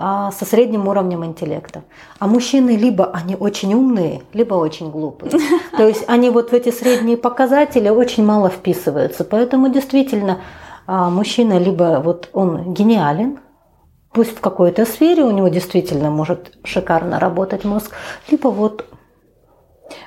[0.02, 1.82] а, со средним уровнем интеллекта.
[2.18, 5.30] А мужчины либо они очень умные, либо очень глупые.
[5.76, 9.24] То есть они вот в эти средние показатели очень мало вписываются.
[9.24, 10.38] Поэтому действительно
[10.86, 13.40] а, мужчина либо вот он гениален,
[14.14, 17.92] пусть в какой-то сфере у него действительно может шикарно работать мозг,
[18.30, 18.86] либо вот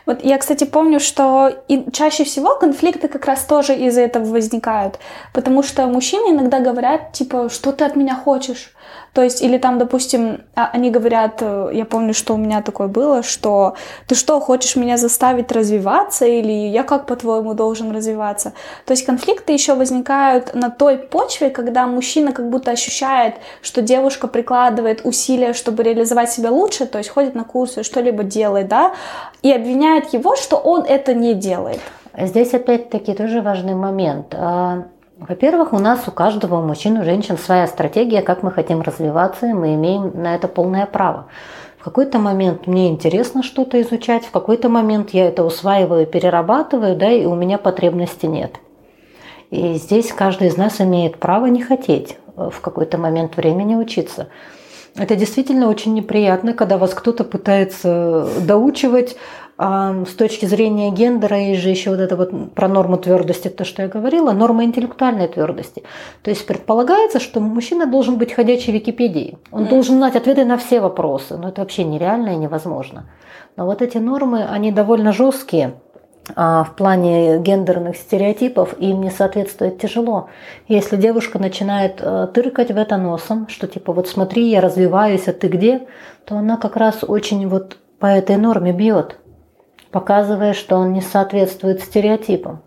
[0.06, 4.98] вот я, кстати, помню, что и чаще всего конфликты как раз тоже из-за этого возникают.
[5.34, 8.74] Потому что мужчины иногда говорят, типа, что ты от меня хочешь?
[9.14, 12.88] То есть, или там, допустим, а, они говорят, э, я помню, что у меня такое
[12.88, 13.76] было, что
[14.08, 18.54] ты что, хочешь меня заставить развиваться, или я как, по-твоему, должен развиваться?
[18.86, 24.28] То есть конфликты еще возникают на той почве, когда мужчина как будто ощущает, что девушка
[24.28, 28.94] прикладывает усилия, чтобы реализовать себя лучше, то есть ходит на курсы, что-либо делает, да,
[29.44, 31.80] и обвиняет его, что он это не делает.
[32.18, 34.36] Здесь опять-таки тоже важный момент.
[35.18, 39.46] Во-первых, у нас у каждого, у мужчин, у женщин своя стратегия, как мы хотим развиваться,
[39.46, 41.28] и мы имеем на это полное право.
[41.78, 47.12] В какой-то момент мне интересно что-то изучать, в какой-то момент я это усваиваю, перерабатываю, да,
[47.12, 48.56] и у меня потребности нет.
[49.52, 54.30] И здесь каждый из нас имеет право не хотеть в какой-то момент времени учиться.
[54.96, 59.16] Это действительно очень неприятно, когда вас кто-то пытается доучивать,
[59.66, 63.64] а с точки зрения гендера есть же еще вот это вот про норму твердости, то,
[63.64, 65.84] что я говорила, норма интеллектуальной твердости.
[66.22, 69.38] То есть предполагается, что мужчина должен быть ходячей Википедией.
[69.52, 69.70] Он mm.
[69.70, 71.38] должен знать ответы на все вопросы.
[71.38, 73.06] Но это вообще нереально и невозможно.
[73.56, 75.76] Но вот эти нормы, они довольно жесткие
[76.36, 80.30] а в плане гендерных стереотипов им не соответствует тяжело.
[80.70, 85.34] Если девушка начинает э, тыркать в это носом, что типа вот смотри, я развиваюсь, а
[85.34, 85.86] ты где,
[86.26, 89.18] то она как раз очень вот по этой норме бьет
[89.94, 92.62] показывая, что он не соответствует стереотипам.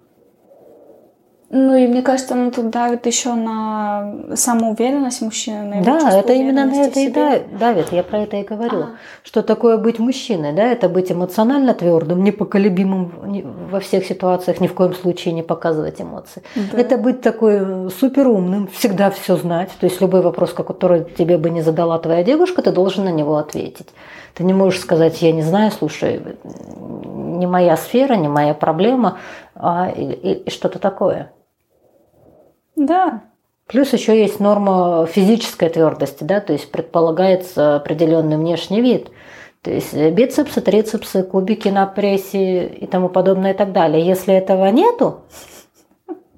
[1.49, 5.77] Ну и мне кажется, оно тут давит еще на самоуверенность мужчины.
[5.77, 7.93] На да, это именно на это и давит.
[7.93, 8.79] Я про это и говорю.
[8.79, 8.87] А.
[9.23, 10.53] Что такое быть мужчиной?
[10.53, 16.01] Да, это быть эмоционально твердым, непоколебимым во всех ситуациях, ни в коем случае не показывать
[16.01, 16.43] эмоции.
[16.57, 16.79] Да.
[16.79, 19.71] Это быть такой суперумным, всегда все знать.
[19.79, 23.37] То есть любой вопрос, который тебе бы не задала твоя девушка, ты должен на него
[23.37, 23.89] ответить.
[24.37, 29.19] Ты не можешь сказать, я не знаю, слушай, не моя сфера, не моя проблема,
[29.55, 31.33] а, и, и что-то такое.
[32.77, 33.23] Да.
[33.67, 39.11] Плюс еще есть норма физической твердости, да, то есть предполагается определенный внешний вид.
[39.63, 44.05] То есть бицепсы, трицепсы, кубики на прессе и тому подобное и так далее.
[44.05, 45.23] Если этого нету,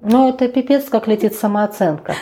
[0.00, 2.14] ну это пипец, как летит самооценка.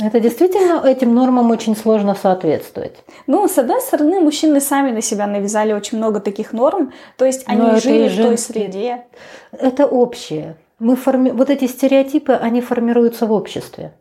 [0.00, 2.96] Это действительно этим нормам очень сложно соответствовать.
[3.26, 7.42] Ну, с одной стороны, мужчины сами на себя навязали очень много таких норм, то есть
[7.46, 9.06] они Но жили в той среде.
[9.50, 10.56] Это общее.
[10.78, 11.30] Мы форми...
[11.30, 13.92] Вот эти стереотипы, они формируются в обществе.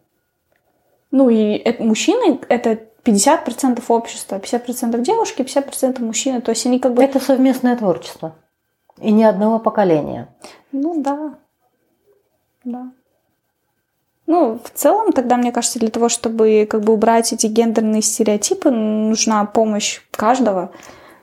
[1.09, 6.41] Ну и это, мужчины— это 50% общества, 50% девушки, 50% мужчины.
[6.41, 7.03] То есть они как бы...
[7.03, 8.35] Это совместное творчество.
[8.99, 10.27] И ни одного поколения.
[10.71, 11.35] Ну да.
[12.63, 12.91] Да.
[14.27, 18.69] Ну, в целом, тогда, мне кажется, для того, чтобы как бы убрать эти гендерные стереотипы,
[18.69, 20.71] нужна помощь каждого.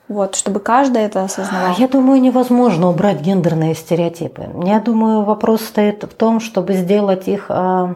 [0.07, 1.75] Вот, чтобы каждый это осознавал.
[1.77, 4.49] Я думаю, невозможно убрать гендерные стереотипы.
[4.63, 7.95] Я думаю, вопрос стоит в том, чтобы сделать их а,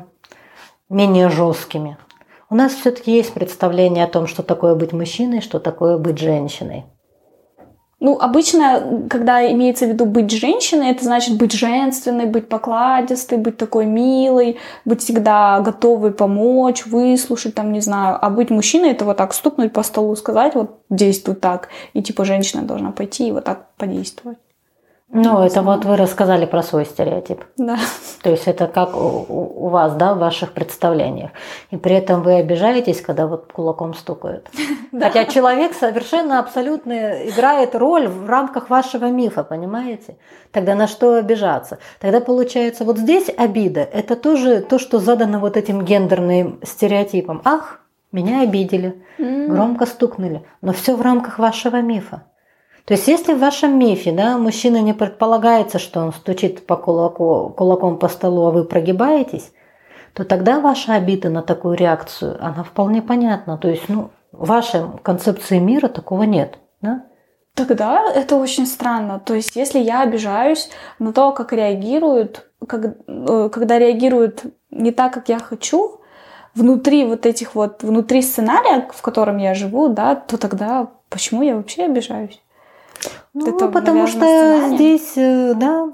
[0.89, 1.98] менее жесткими.
[2.50, 6.86] У нас все-таки есть представление о том, что такое быть мужчиной, что такое быть женщиной.
[8.00, 13.58] Ну, обычно, когда имеется в виду быть женщиной, это значит быть женственной, быть покладистой, быть
[13.58, 18.18] такой милой, быть всегда готовой помочь, выслушать, там, не знаю.
[18.22, 21.68] А быть мужчиной— это вот так стукнуть по столу, сказать, вот действуй так.
[21.94, 24.38] И типа женщина должна пойти и вот так подействовать.
[25.12, 27.43] Ну, это вот вы рассказали про свой стереотип.
[27.58, 27.78] Да.
[28.22, 31.32] То есть это как у, у вас, да, в ваших представлениях.
[31.72, 34.48] И при этом вы обижаетесь, когда вот кулаком стукают.
[34.91, 40.17] Хотя человек совершенно абсолютно играет роль в рамках вашего мифа, понимаете?
[40.52, 41.80] Тогда на что обижаться?
[42.00, 47.41] Тогда получается, вот здесь обида, это тоже то, что задано вот этим гендерным стереотипом.
[47.45, 47.80] Ах,
[48.12, 50.43] меня обидели, громко стукнули.
[50.62, 52.24] Но все в рамках вашего мифа.
[52.89, 57.54] То есть если в вашем мифе да, мужчина не предполагается, что он стучит по кулаку,
[57.56, 59.52] кулаком по столу, а вы прогибаетесь,
[60.15, 63.60] то тогда ваша обида на такую реакцию, она вполне понятна.
[63.60, 66.58] То есть ну, в вашей концепции мира такого нет.
[66.82, 67.06] Да?
[67.54, 69.19] Тогда это очень странно.
[69.19, 75.13] То есть если я обижаюсь на то, как реагируют, как, э, когда реагируют не так,
[75.13, 76.02] как я хочу,
[76.56, 81.56] внутри вот этих вот, внутри сценария, в котором я живу, да, то тогда почему я
[81.56, 82.41] вообще обижаюсь?
[83.34, 85.92] Ну, это, потому что здесь, э, да,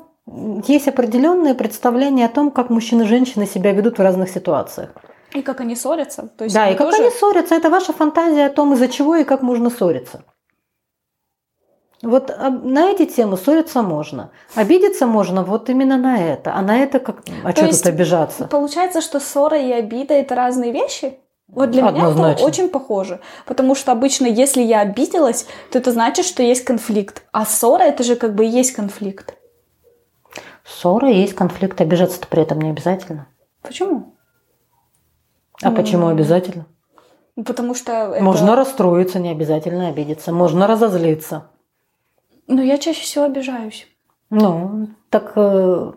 [0.68, 4.92] есть определенное представление о том, как мужчины и женщины себя ведут в разных ситуациях.
[5.34, 6.30] И как они ссорятся.
[6.38, 7.04] То есть да, и как тоже...
[7.04, 7.56] они ссорятся.
[7.56, 10.24] Это ваша фантазия о том, из-за чего и как можно ссориться.
[12.02, 14.32] Вот на эти темы ссориться можно.
[14.54, 16.54] Обидеться можно вот именно на это.
[16.54, 17.24] А на это как...
[17.44, 18.48] А То что тут обижаться?
[18.48, 21.20] Получается, что ссора и обида– это разные вещи?
[21.48, 22.22] Вот для Однозначно.
[22.22, 23.22] меня это очень похоже.
[23.46, 27.24] Потому что обычно, если я обиделась, то это значит, что есть конфликт.
[27.32, 29.38] А ссора это же как бы и есть конфликт.
[30.66, 33.28] Ссора есть конфликт, обижаться-то при этом не обязательно.
[33.62, 34.16] Почему?
[35.62, 36.66] А ну, почему обязательно?
[37.36, 38.24] Потому что это...
[38.24, 40.32] Можно расстроиться, не обязательно обидеться.
[40.32, 41.50] Можно разозлиться.
[42.48, 43.88] Но я чаще всего обижаюсь.
[44.30, 45.92] Ну, так э,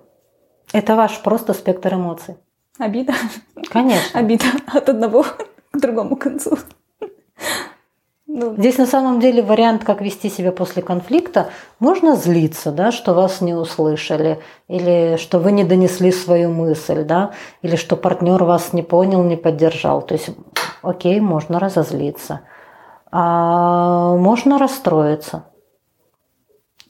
[0.73, 2.37] это ваш просто спектр эмоций.
[2.79, 3.15] Обида?
[3.71, 4.19] Конечно.
[4.19, 6.59] Обида от одного к другому концу.
[8.27, 8.55] Ну.
[8.57, 11.49] Здесь на самом деле вариант, как вести себя после конфликта,
[11.81, 17.33] можно злиться, да, что вас не услышали, или что вы не донесли свою мысль, да,
[17.63, 20.03] или что партнер вас не понял, не поддержал.
[20.03, 20.31] То есть,
[20.83, 22.43] окей, можно разозлиться.
[23.11, 25.45] А можно расстроиться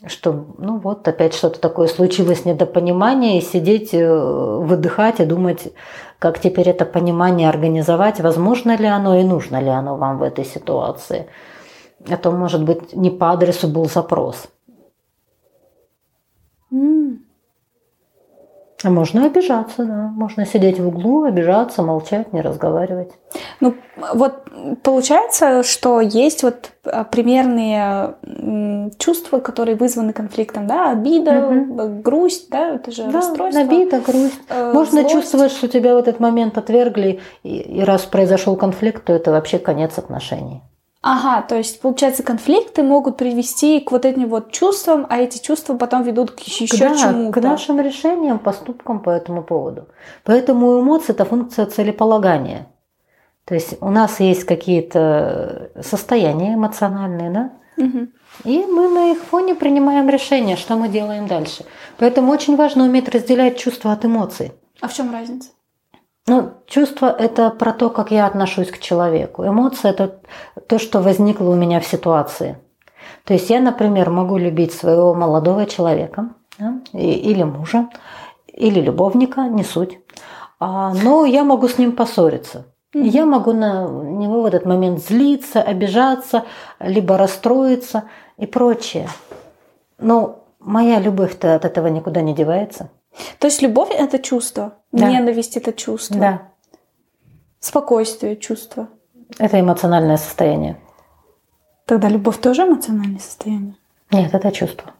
[0.07, 5.73] что, ну вот, опять что-то такое случилось, недопонимание, и сидеть, э, выдыхать и думать,
[6.19, 10.45] как теперь это понимание организовать, возможно ли оно и нужно ли оно вам в этой
[10.45, 11.27] ситуации.
[12.09, 14.49] А то, может быть, не по адресу был запрос.
[18.85, 20.13] А можно обижаться, да.
[20.15, 23.11] Можно сидеть в углу, обижаться, молчать, не разговаривать.
[23.59, 23.75] Ну,
[24.15, 24.45] вот
[24.85, 28.15] получается, что есть вот а, примерные
[28.99, 32.03] чувства, которые вызваны конфликтом, да, обида, угу.
[32.03, 33.63] грусть, да, это же да, расстройство.
[33.63, 34.41] обида, грусть.
[34.49, 35.15] Э, Можно злость.
[35.15, 39.59] чувствовать, что тебя в этот момент отвергли, и, и раз произошел конфликт, то это вообще
[39.59, 40.63] конец отношений.
[41.01, 45.77] Ага, то есть, получается, конфликты могут привести к вот этим вот чувствам, а эти чувства
[45.77, 47.41] потом ведут к еще да, чему-то.
[47.41, 49.89] к нашим решениям, поступкам по этому поводу.
[50.25, 52.67] Поэтому эмоции– это функция целеполагания.
[53.45, 57.53] То есть у нас есть какие-то состояния эмоциональные, да?
[57.77, 58.09] Угу.
[58.45, 61.65] И мы на их фоне принимаем решение, что мы делаем дальше.
[61.99, 64.53] Поэтому очень важно уметь разделять чувства от эмоций.
[64.81, 65.51] А в чем разница?
[66.29, 69.47] Ну, чувство– это про то, как я отношусь к человеку.
[69.47, 70.21] Эмоция– это
[70.67, 72.59] то, что возникло у меня в ситуации.
[73.25, 77.89] То есть я, например, могу любить своего молодого человека да, или мужа,
[78.53, 79.99] или любовника, не суть.
[80.61, 82.67] А, но я могу с ним поссориться.
[82.93, 86.45] Я могу на него в этот момент злиться, обижаться,
[86.79, 88.05] либо расстроиться
[88.37, 89.09] и прочее.
[89.99, 92.91] Но моя любовь-то от этого никуда не девается.
[93.39, 95.11] То есть любовь это чувство, да.
[95.11, 96.17] ненависть это чувство.
[96.17, 96.43] Да.
[97.61, 98.89] Спокойствие чувство.
[99.39, 100.79] Это эмоциональное состояние.
[101.85, 103.75] Тогда любовь тоже эмоциональное состояние?
[104.11, 104.93] Нет, это чувство.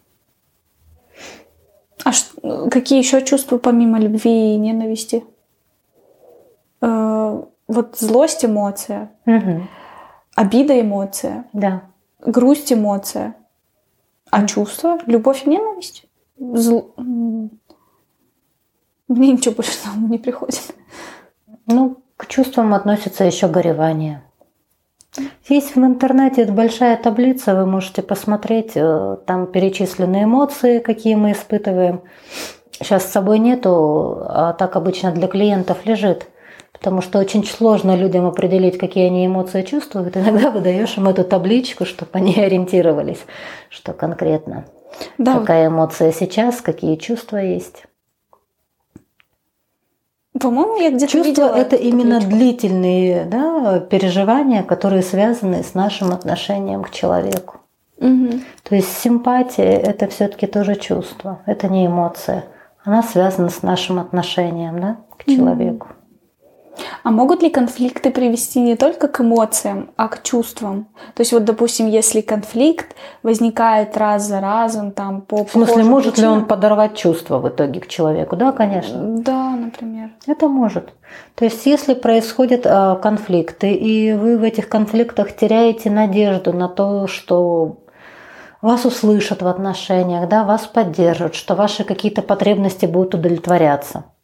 [2.05, 5.25] А что, какие еще чувства помимо любви и ненависти?
[6.81, 9.67] Э, вот злость эмоция, угу.
[10.35, 11.83] обида эмоция, да.
[12.21, 13.35] грусть эмоция,
[14.31, 16.07] а чувства, любовь и ненависть.
[16.39, 16.95] Зл...
[19.09, 20.75] Мне ничего больше на ум не приходит.
[21.67, 24.23] Ну, к чувствам относится еще горевание.
[25.49, 32.03] Есть в интернете большая таблица, вы можете посмотреть, э, там перечислены эмоции, какие мы испытываем.
[32.73, 36.29] Сейчас с собой нету, а так обычно для клиентов лежит.
[36.73, 40.17] Потому что очень сложно людям определить, какие они эмоции чувствуют.
[40.17, 43.25] Иногда выдаешь им эту табличку, чтобы они ориентировались,
[43.71, 44.67] что конкретно.
[45.17, 45.41] Да.
[45.41, 47.88] Какая эмоция сейчас, какие чувства есть.
[50.39, 52.37] По-моему, я где-то Чувства видела это именно табличку.
[52.37, 57.57] длительные да, переживания, которые связаны с нашим отношением к человеку.
[57.99, 58.31] Угу.
[58.63, 62.45] То есть симпатия это все-таки тоже чувство, это не эмоция.
[62.85, 65.89] Она связана с нашим отношением да, к человеку.
[67.03, 70.87] А могут ли конфликты привести не только к эмоциям, а к чувствам?
[71.15, 76.15] То есть вот, допустим, если конфликт возникает раз за разом, там по В смысле, может
[76.15, 76.35] причинам...
[76.35, 78.37] ли он подорвать чувства в итоге к человеку?
[78.37, 78.97] Да, конечно.
[79.19, 79.98] Да, например.
[80.27, 80.93] Это может.
[81.35, 87.07] То есть если происходят э, конфликты, и вы в этих конфликтах теряете надежду на то,
[87.07, 87.79] что
[88.61, 94.05] вас услышат в отношениях, да, вас поддержат, что ваши какие-то потребности будут удовлетворяться–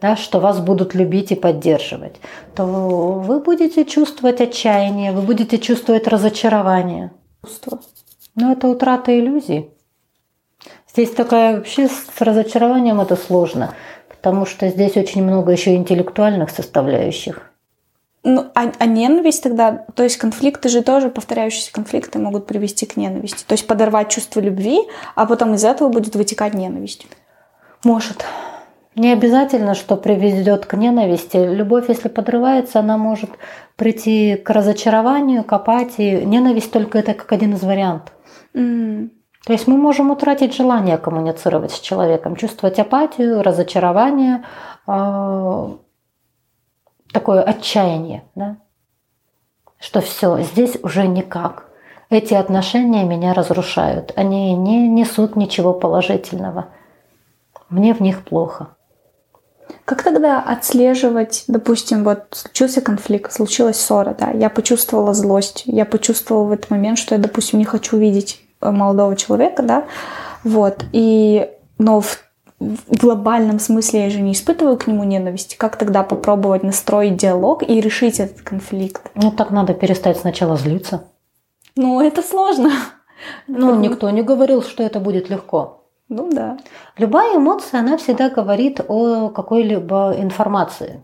[0.00, 2.16] да, что вас будут любить и поддерживать,
[2.54, 7.12] то вы будете чувствовать отчаяние, вы будете чувствовать разочарование.
[8.34, 9.70] Но это утрата иллюзий.
[10.92, 13.74] Здесь такая вообще с разочарованием это сложно,
[14.20, 17.50] потому что здесь очень много еще интеллектуальных составляющих.
[18.22, 22.98] Ну, а, а ненависть тогда, то есть конфликты же тоже, повторяющиеся конфликты могут привести к
[22.98, 23.44] ненависти.
[23.46, 24.80] То есть подорвать чувство любви,
[25.14, 27.06] а потом из этого будет вытекать ненависть.
[27.82, 28.26] Может.
[28.94, 31.38] Не обязательно, что приведет к ненависти.
[31.38, 33.30] Любовь, если подрывается, она может
[33.76, 36.22] прийти к разочарованию, к апатии.
[36.22, 38.12] Ненависть только это как один из вариантов.
[38.52, 39.10] Mm.
[39.44, 44.44] То есть мы можем утратить желание коммуницировать с человеком, чувствовать апатию, разочарование,
[44.86, 45.68] э,
[47.12, 48.58] такое отчаяние, да?
[49.78, 51.64] что все, здесь уже никак.
[52.10, 56.66] Эти отношения меня разрушают, они не несут ничего положительного.
[57.70, 58.76] Мне в них плохо.
[59.84, 66.44] Как тогда отслеживать, допустим, вот случился конфликт, случилась ссора, да, я почувствовала злость, я почувствовала
[66.44, 69.84] в этот момент, что я, допустим, не хочу видеть молодого человека, да,
[70.44, 72.18] вот, и, но в,
[72.58, 75.56] в глобальном смысле я же не испытываю к нему ненависти.
[75.56, 79.10] Как тогда попробовать настроить диалог и решить этот конфликт?
[79.14, 81.04] Ну, так надо перестать сначала злиться.
[81.76, 82.70] Ну, это сложно.
[83.46, 85.84] Ну, никто не говорил, что это будет легко.
[86.08, 86.58] Ну да.
[86.98, 91.02] Любая эмоция, она всегда говорит о какой-либо информации.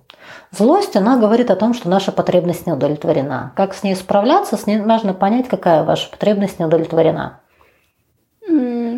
[0.51, 3.53] Злость, она говорит о том, что наша потребность не удовлетворена.
[3.55, 7.41] Как с ней справляться, с ней нужно понять, какая ваша потребность не удовлетворена.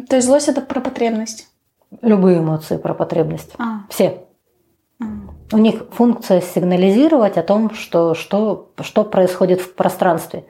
[0.08, 1.48] То есть злость это про потребность?
[2.02, 3.52] Любые эмоции про потребность.
[3.58, 3.80] А.
[3.88, 4.24] Все.
[5.00, 5.04] А.
[5.52, 10.44] У них функция сигнализировать о том, что, что, что происходит в пространстве.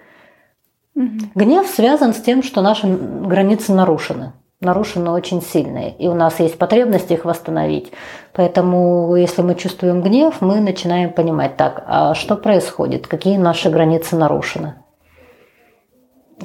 [0.94, 1.18] Угу.
[1.34, 6.58] Гнев связан с тем, что наши границы нарушены нарушены очень сильные, и у нас есть
[6.58, 7.92] потребность их восстановить.
[8.32, 14.16] Поэтому, если мы чувствуем гнев, мы начинаем понимать, так, а что происходит, какие наши границы
[14.16, 14.74] нарушены.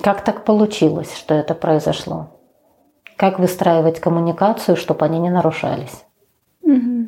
[0.01, 2.32] Как так получилось, что это произошло?
[3.17, 6.03] Как выстраивать коммуникацию, чтобы они не нарушались?
[6.61, 7.07] Угу.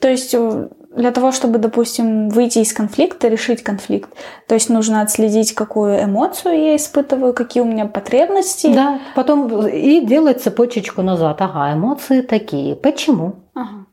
[0.00, 4.10] То есть э, для того, чтобы, допустим, выйти из конфликта, решить конфликт,
[4.48, 8.72] то есть нужно отследить, какую эмоцию я испытываю, какие у меня потребности.
[8.72, 11.40] Да, потом и делать цепочечку назад.
[11.40, 12.76] Ага, эмоции такие.
[12.76, 13.36] Почему?
[13.54, 13.86] Ага.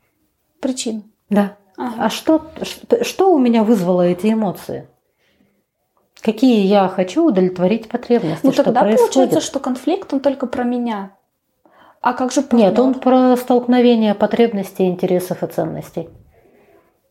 [0.60, 1.04] Причин.
[1.30, 1.56] Да.
[1.76, 1.94] Ага.
[1.98, 4.88] А что, что, что у меня вызвало эти эмоции?
[6.24, 8.46] Какие я хочу удовлетворить потребности?
[8.46, 9.12] Ну тогда происходит?
[9.12, 11.10] получается, что конфликт он только про меня.
[12.00, 12.70] А как же партнер?
[12.70, 16.08] Нет, он про столкновение потребностей, интересов и ценностей.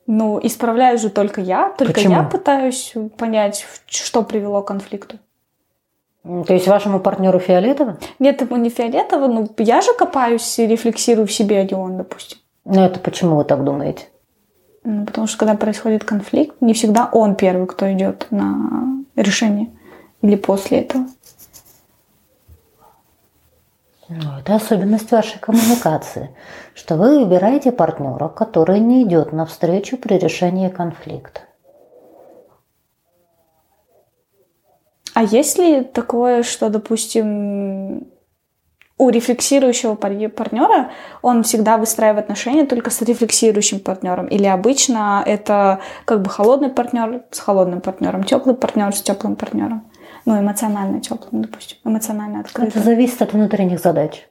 [0.08, 2.16] Ну, исправляю же только я, только Почему?
[2.16, 5.20] я пытаюсь понять, что привело к конфликту.
[6.24, 7.98] То есть вашему партнеру фиолетово?
[8.18, 11.98] Нет, ему не фиолетово, но я же копаюсь и рефлексирую в себе, а не он,
[11.98, 12.40] допустим.
[12.66, 14.06] Ну, это почему вы так думаете?
[14.84, 19.72] Ну, потому что когда происходит конфликт, не всегда он первый, кто идет на решение.
[20.22, 21.06] Или после этого.
[24.10, 26.36] Ну, это особенность вашей коммуникации,
[26.76, 31.42] что вы выбираете партнера, который не идет навстречу при решении конфликта.
[35.14, 38.08] А есть ли такое, что, допустим,
[39.04, 40.92] у рефлексирующего партнера
[41.22, 44.28] он всегда выстраивает отношения только с рефлексирующим партнером?
[44.28, 49.84] Или обычно это как бы холодный партнер с холодным партнером, теплый партнер с теплым партнером?
[50.26, 52.70] ну, эмоционально теплым, допустим, эмоционально открытым.
[52.70, 54.28] Это зависит от внутренних задач.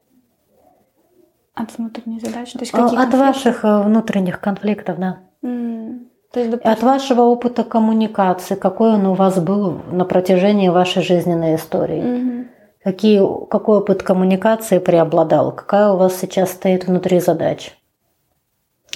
[1.55, 2.53] От внутренних задач?
[2.53, 3.19] То есть какие от конфликты?
[3.19, 5.19] ваших э, внутренних конфликтов, да.
[5.45, 6.07] Mm.
[6.33, 6.73] То есть, допустим...
[6.73, 12.03] От вашего опыта коммуникации, какой он у вас был на протяжении вашей жизненной истории.
[12.03, 12.47] Mm-hmm.
[12.85, 15.53] Какие, какой опыт коммуникации преобладал?
[15.53, 17.77] Какая у вас сейчас стоит внутри задач?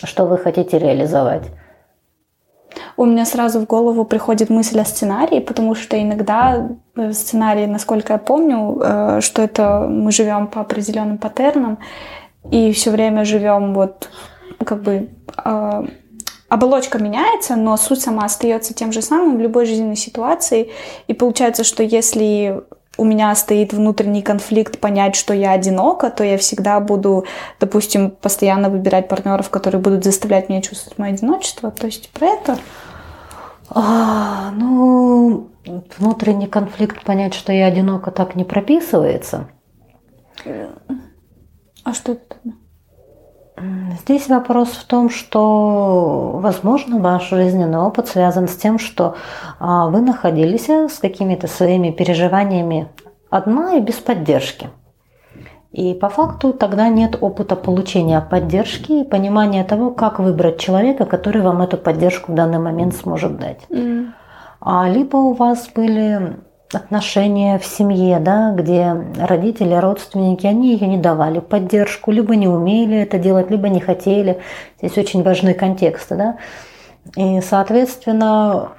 [0.03, 1.45] Что вы хотите реализовать?
[2.97, 8.15] у меня сразу в голову приходит мысль о сценарии, потому что иногда э, сценарий, насколько
[8.15, 11.79] я помню, э, что это мы живем по определенным паттернам
[12.51, 14.09] и все время живем вот
[14.65, 15.11] как бы
[15.45, 15.85] э,
[16.49, 20.71] оболочка меняется, но суть сама остается тем же самым в любой жизненной ситуации.
[21.07, 22.63] И получается, что если
[22.97, 27.27] у меня стоит внутренний конфликт понять, что я одинока, то я всегда буду,
[27.61, 31.71] допустим, постоянно выбирать партнеров, которые будут заставлять меня чувствовать мое одиночество.
[31.71, 32.59] То есть про это.
[33.69, 35.49] А, ну,
[35.99, 39.49] внутренний конфликт понять, что я одинока, так не прописывается.
[41.85, 42.37] А что это?
[44.03, 49.17] Здесь вопрос в том, что, возможно, ваш жизненный опыт связан с тем, что
[49.59, 52.89] а, вы находились с какими-то своими переживаниями
[53.31, 54.69] одна и без поддержки.
[55.73, 61.43] И по факту тогда нет опыта получения поддержки и понимания того, как выбрать человека, который
[61.43, 63.61] вам эту поддержку в данный момент сможет дать.
[63.69, 64.13] Mm.
[64.61, 66.37] А либо у вас были
[66.73, 72.97] отношения в семье, да, где родители, родственники, они ее не давали поддержку, либо не умели
[72.97, 74.41] это делать, либо не хотели.
[74.79, 76.39] Здесь очень важны контексты, да.
[77.17, 78.73] И, соответственно,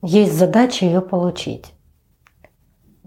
[0.00, 1.74] есть задача ее получить.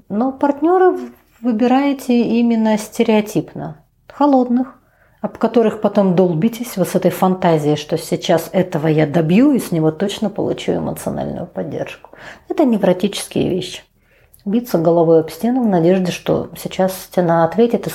[0.07, 0.97] Но партнеры
[1.41, 4.79] выбираете именно стереотипно, холодных,
[5.19, 9.71] об которых потом долбитесь вот с этой фантазией, что сейчас этого я добью и с
[9.71, 12.11] него точно получу эмоциональную поддержку.
[12.47, 13.81] Это невротические вещи
[14.45, 17.87] биться головой об стену в надежде, что сейчас стена ответит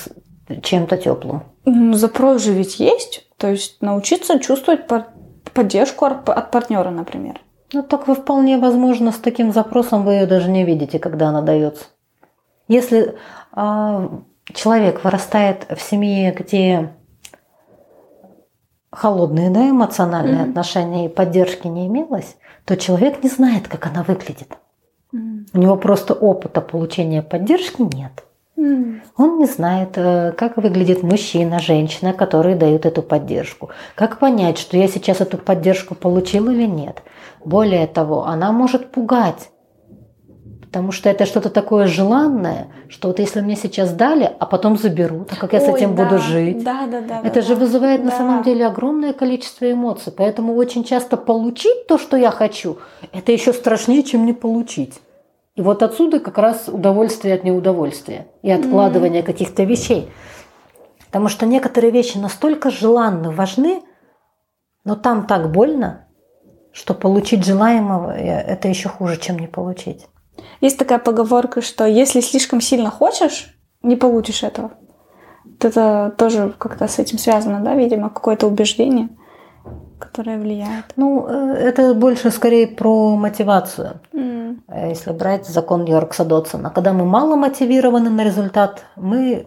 [0.62, 1.44] чем-то теплым.
[1.64, 3.26] Ну, запрос же ведь есть.
[3.36, 4.86] То есть научиться чувствовать
[5.54, 7.40] поддержку от партнера, например.
[7.72, 11.40] Ну, так вы вполне возможно с таким запросом вы ее даже не видите, когда она
[11.40, 11.84] дается.
[12.66, 13.14] Если
[13.54, 14.08] э,
[14.52, 16.92] человек вырастает в семье, где
[18.90, 20.50] холодные, да, эмоциональные mm-hmm.
[20.50, 24.56] отношения и поддержки не имелось, то человек не знает, как она выглядит.
[25.14, 25.46] Mm.
[25.52, 28.24] У него просто опыта получения поддержки нет.
[28.56, 29.00] Mm.
[29.16, 33.70] Он не знает, э, как выглядит мужчина, женщина, которые дают эту поддержку.
[33.94, 37.02] Как понять, что я сейчас эту поддержку получил или нет.
[37.44, 39.50] Более того, она может пугать.
[40.70, 45.32] Потому что это что-то такое желанное, что вот если мне сейчас дали, а потом заберут,
[45.32, 46.62] а как я Ой, с этим да, буду жить?
[46.62, 47.20] Да, да, да.
[47.24, 48.10] Это да, же вызывает да.
[48.10, 50.12] на самом деле огромное количество эмоций.
[50.16, 52.78] Поэтому очень часто получить то, что я хочу,
[53.12, 55.00] это еще страшнее, чем не получить.
[55.56, 59.26] И вот отсюда как раз удовольствие от неудовольствия и откладывание mm.
[59.26, 60.08] каких-то вещей.
[61.06, 63.82] Потому что некоторые вещи настолько желанны, важны,
[64.84, 66.06] но там так больно,
[66.70, 70.06] что получить желаемого э, это еще хуже, чем не получить.
[70.60, 74.72] Есть такая поговорка, что если слишком сильно хочешь, не получишь этого.
[75.60, 79.08] Это тоже как-то с этим связано, да, видимо, какое-то убеждение,
[79.98, 80.86] которое влияет.
[80.96, 84.00] Ну, э, это больше скорее про мотивацию.
[84.12, 84.88] Mm.
[84.88, 86.70] Если брать закон Йоркса Дотсона.
[86.70, 89.46] Когда мы мало мотивированы на результат, мы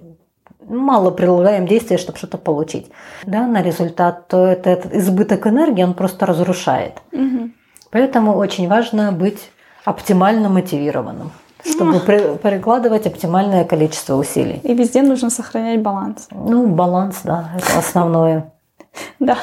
[0.68, 2.90] мало прилагаем действия, чтобы что-то получить
[3.26, 7.02] да, на результат, то этот избыток энергии, он просто разрушает.
[7.12, 7.52] Mm-hmm.
[7.92, 9.52] Поэтому очень важно быть
[9.86, 11.32] оптимально мотивированным,
[11.66, 14.60] чтобы при, прикладывать оптимальное количество усилий.
[14.64, 16.28] И везде нужно сохранять баланс.
[16.32, 18.52] Ну, баланс, да, это основное.
[19.20, 19.38] Да.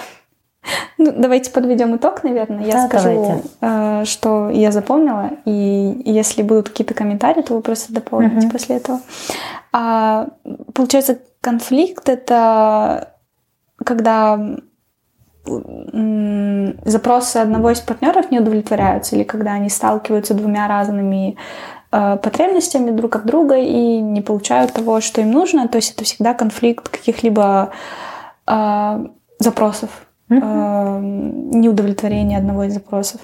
[0.99, 2.64] Ну, давайте подведем итог, наверное.
[2.64, 3.43] Я да, скажу.
[3.61, 8.51] Э, что я запомнила, и если будут какие-то комментарии, то вы просто дополните угу.
[8.51, 9.01] после этого.
[9.72, 10.28] А,
[10.74, 13.14] получается, конфликт это
[13.84, 14.38] когда
[16.85, 21.37] запросы одного из партнеров не удовлетворяются, или когда они сталкиваются двумя разными
[21.93, 25.69] э, потребностями друг от друга и не получают того, что им нужно.
[25.69, 27.71] То есть это всегда конфликт каких-либо
[28.47, 29.07] э,
[29.39, 29.91] запросов,
[30.29, 33.21] э, неудовлетворения одного из запросов.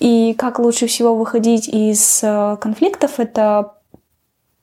[0.00, 3.74] И как лучше всего выходить из э, конфликтов, это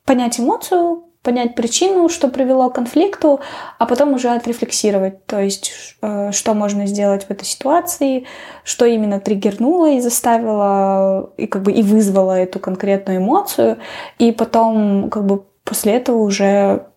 [0.05, 3.41] понять эмоцию, понять причину, что привело к конфликту,
[3.77, 8.25] а потом уже отрефлексировать, то есть э, что можно сделать в этой ситуации,
[8.63, 13.77] что именно триггернуло и заставило, и как бы и вызвало эту конкретную эмоцию,
[14.17, 16.87] и потом как бы после этого уже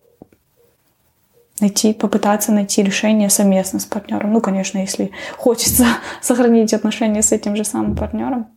[1.59, 4.33] найти, попытаться найти решение совместно с партнером.
[4.33, 5.85] Ну, конечно, если хочется
[6.21, 8.47] сохранить отношения с этим же самым партнером.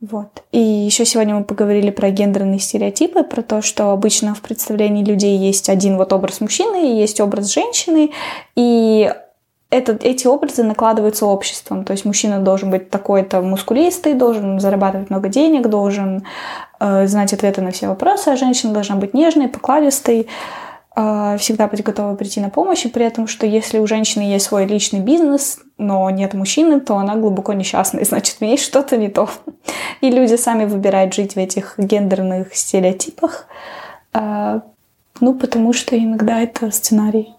[0.00, 0.44] Вот.
[0.52, 5.36] И еще сегодня мы поговорили про гендерные стереотипы, про то, что обычно в представлении людей
[5.36, 8.12] есть один вот образ мужчины и есть образ женщины,
[8.54, 9.12] и
[9.70, 11.84] это, эти образы накладываются обществом.
[11.84, 16.24] То есть мужчина должен быть такой-то мускулистый, должен зарабатывать много денег, должен
[16.78, 20.28] э, знать ответы на все вопросы, а женщина должна быть нежной, покладистой.
[20.98, 24.46] Э, всегда быть готовой прийти на помощь, и при этом, что если у женщины есть
[24.46, 28.96] свой личный бизнес, но нет мужчины, то она глубоко несчастна, и значит, в ней что-то
[28.96, 29.28] не то.
[30.00, 33.46] И люди сами выбирают жить в этих гендерных стереотипах,
[34.12, 34.60] э,
[35.20, 37.34] ну, потому что иногда это сценарий.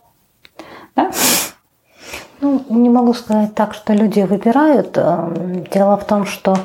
[0.96, 1.12] Да?
[2.42, 4.98] Ну, не могу сказать так, что люди выбирают.
[4.98, 6.58] Эм, дело в том, что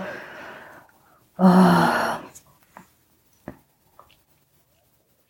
[1.38, 1.44] э,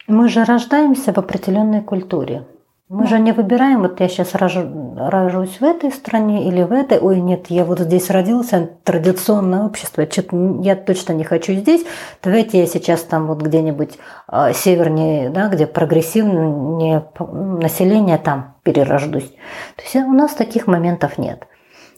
[0.06, 2.46] мы же рождаемся в определенной культуре.
[2.90, 3.08] Мы да.
[3.08, 7.18] же не выбираем, вот я сейчас рожу, рожусь в этой стране или в этой, ой,
[7.18, 11.84] нет, я вот здесь родился, традиционное общество, что-то я точно не хочу здесь,
[12.22, 13.98] давайте я сейчас там вот где-нибудь
[14.30, 19.30] э, севернее, да, где прогрессивное население, там перерождусь.
[19.76, 21.48] То есть у нас таких моментов нет.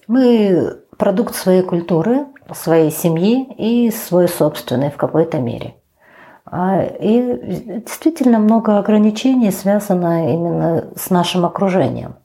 [0.07, 5.75] Мы продукт своей культуры, своей семьи и свой собственный в какой-то мере.
[6.49, 12.17] А, и действительно много ограничений связано именно с нашим окружением.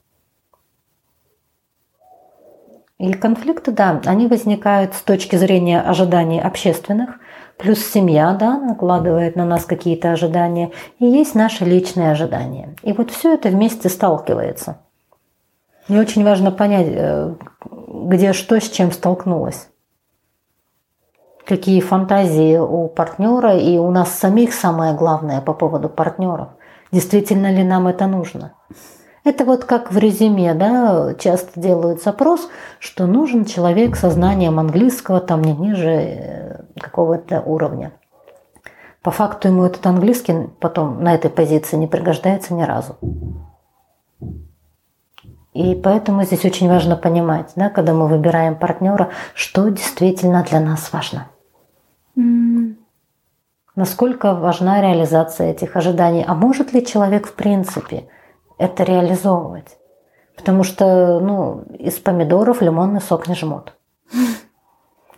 [2.98, 7.18] И конфликты, да, они возникают с точки зрения ожиданий общественных,
[7.58, 10.70] плюс семья, да, накладывает на нас какие-то ожидания,
[11.00, 12.76] и есть наши личные ожидания.
[12.84, 14.78] И вот все это вместе сталкивается.
[15.88, 17.34] И очень важно понять, э,
[18.04, 19.71] где что с чем столкнулось
[21.46, 26.48] какие фантазии у партнера и у нас самих самое главное по поводу партнеров.
[26.92, 28.52] Действительно ли нам это нужно?
[29.24, 32.48] Это вот как в резюме, да, часто делают запрос,
[32.80, 37.92] что нужен человек со знанием английского там не ниже э, какого-то уровня.
[39.00, 42.96] По факту ему этот английский потом на этой позиции не пригождается ни разу.
[45.54, 50.92] И поэтому здесь очень важно понимать, да, когда мы выбираем партнера, что действительно для нас
[50.92, 51.28] важно.
[52.16, 52.76] Mm.
[53.74, 56.24] Насколько важна реализация этих ожиданий?
[56.26, 58.08] А может ли человек в принципе
[58.58, 59.78] это реализовывать?
[60.36, 63.76] Потому что ну, из помидоров лимонный сок не жмут.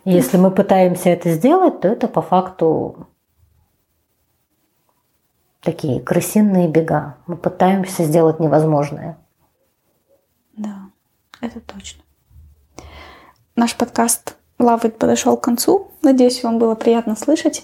[0.05, 3.07] Если мы пытаемся это сделать, то это по факту
[5.61, 7.17] такие крысиные бега.
[7.25, 9.17] Мы пытаемся сделать невозможное.
[10.53, 10.91] Да,
[11.41, 12.03] это точно.
[13.55, 15.91] Наш подкаст Лавит подошел к концу.
[16.01, 17.63] Надеюсь, вам было приятно слышать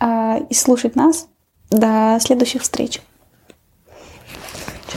[0.00, 1.26] э, и слушать нас.
[1.70, 3.00] До следующих встреч.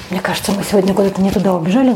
[0.09, 1.93] Мне кажется, мы сегодня куда-то не туда убежали.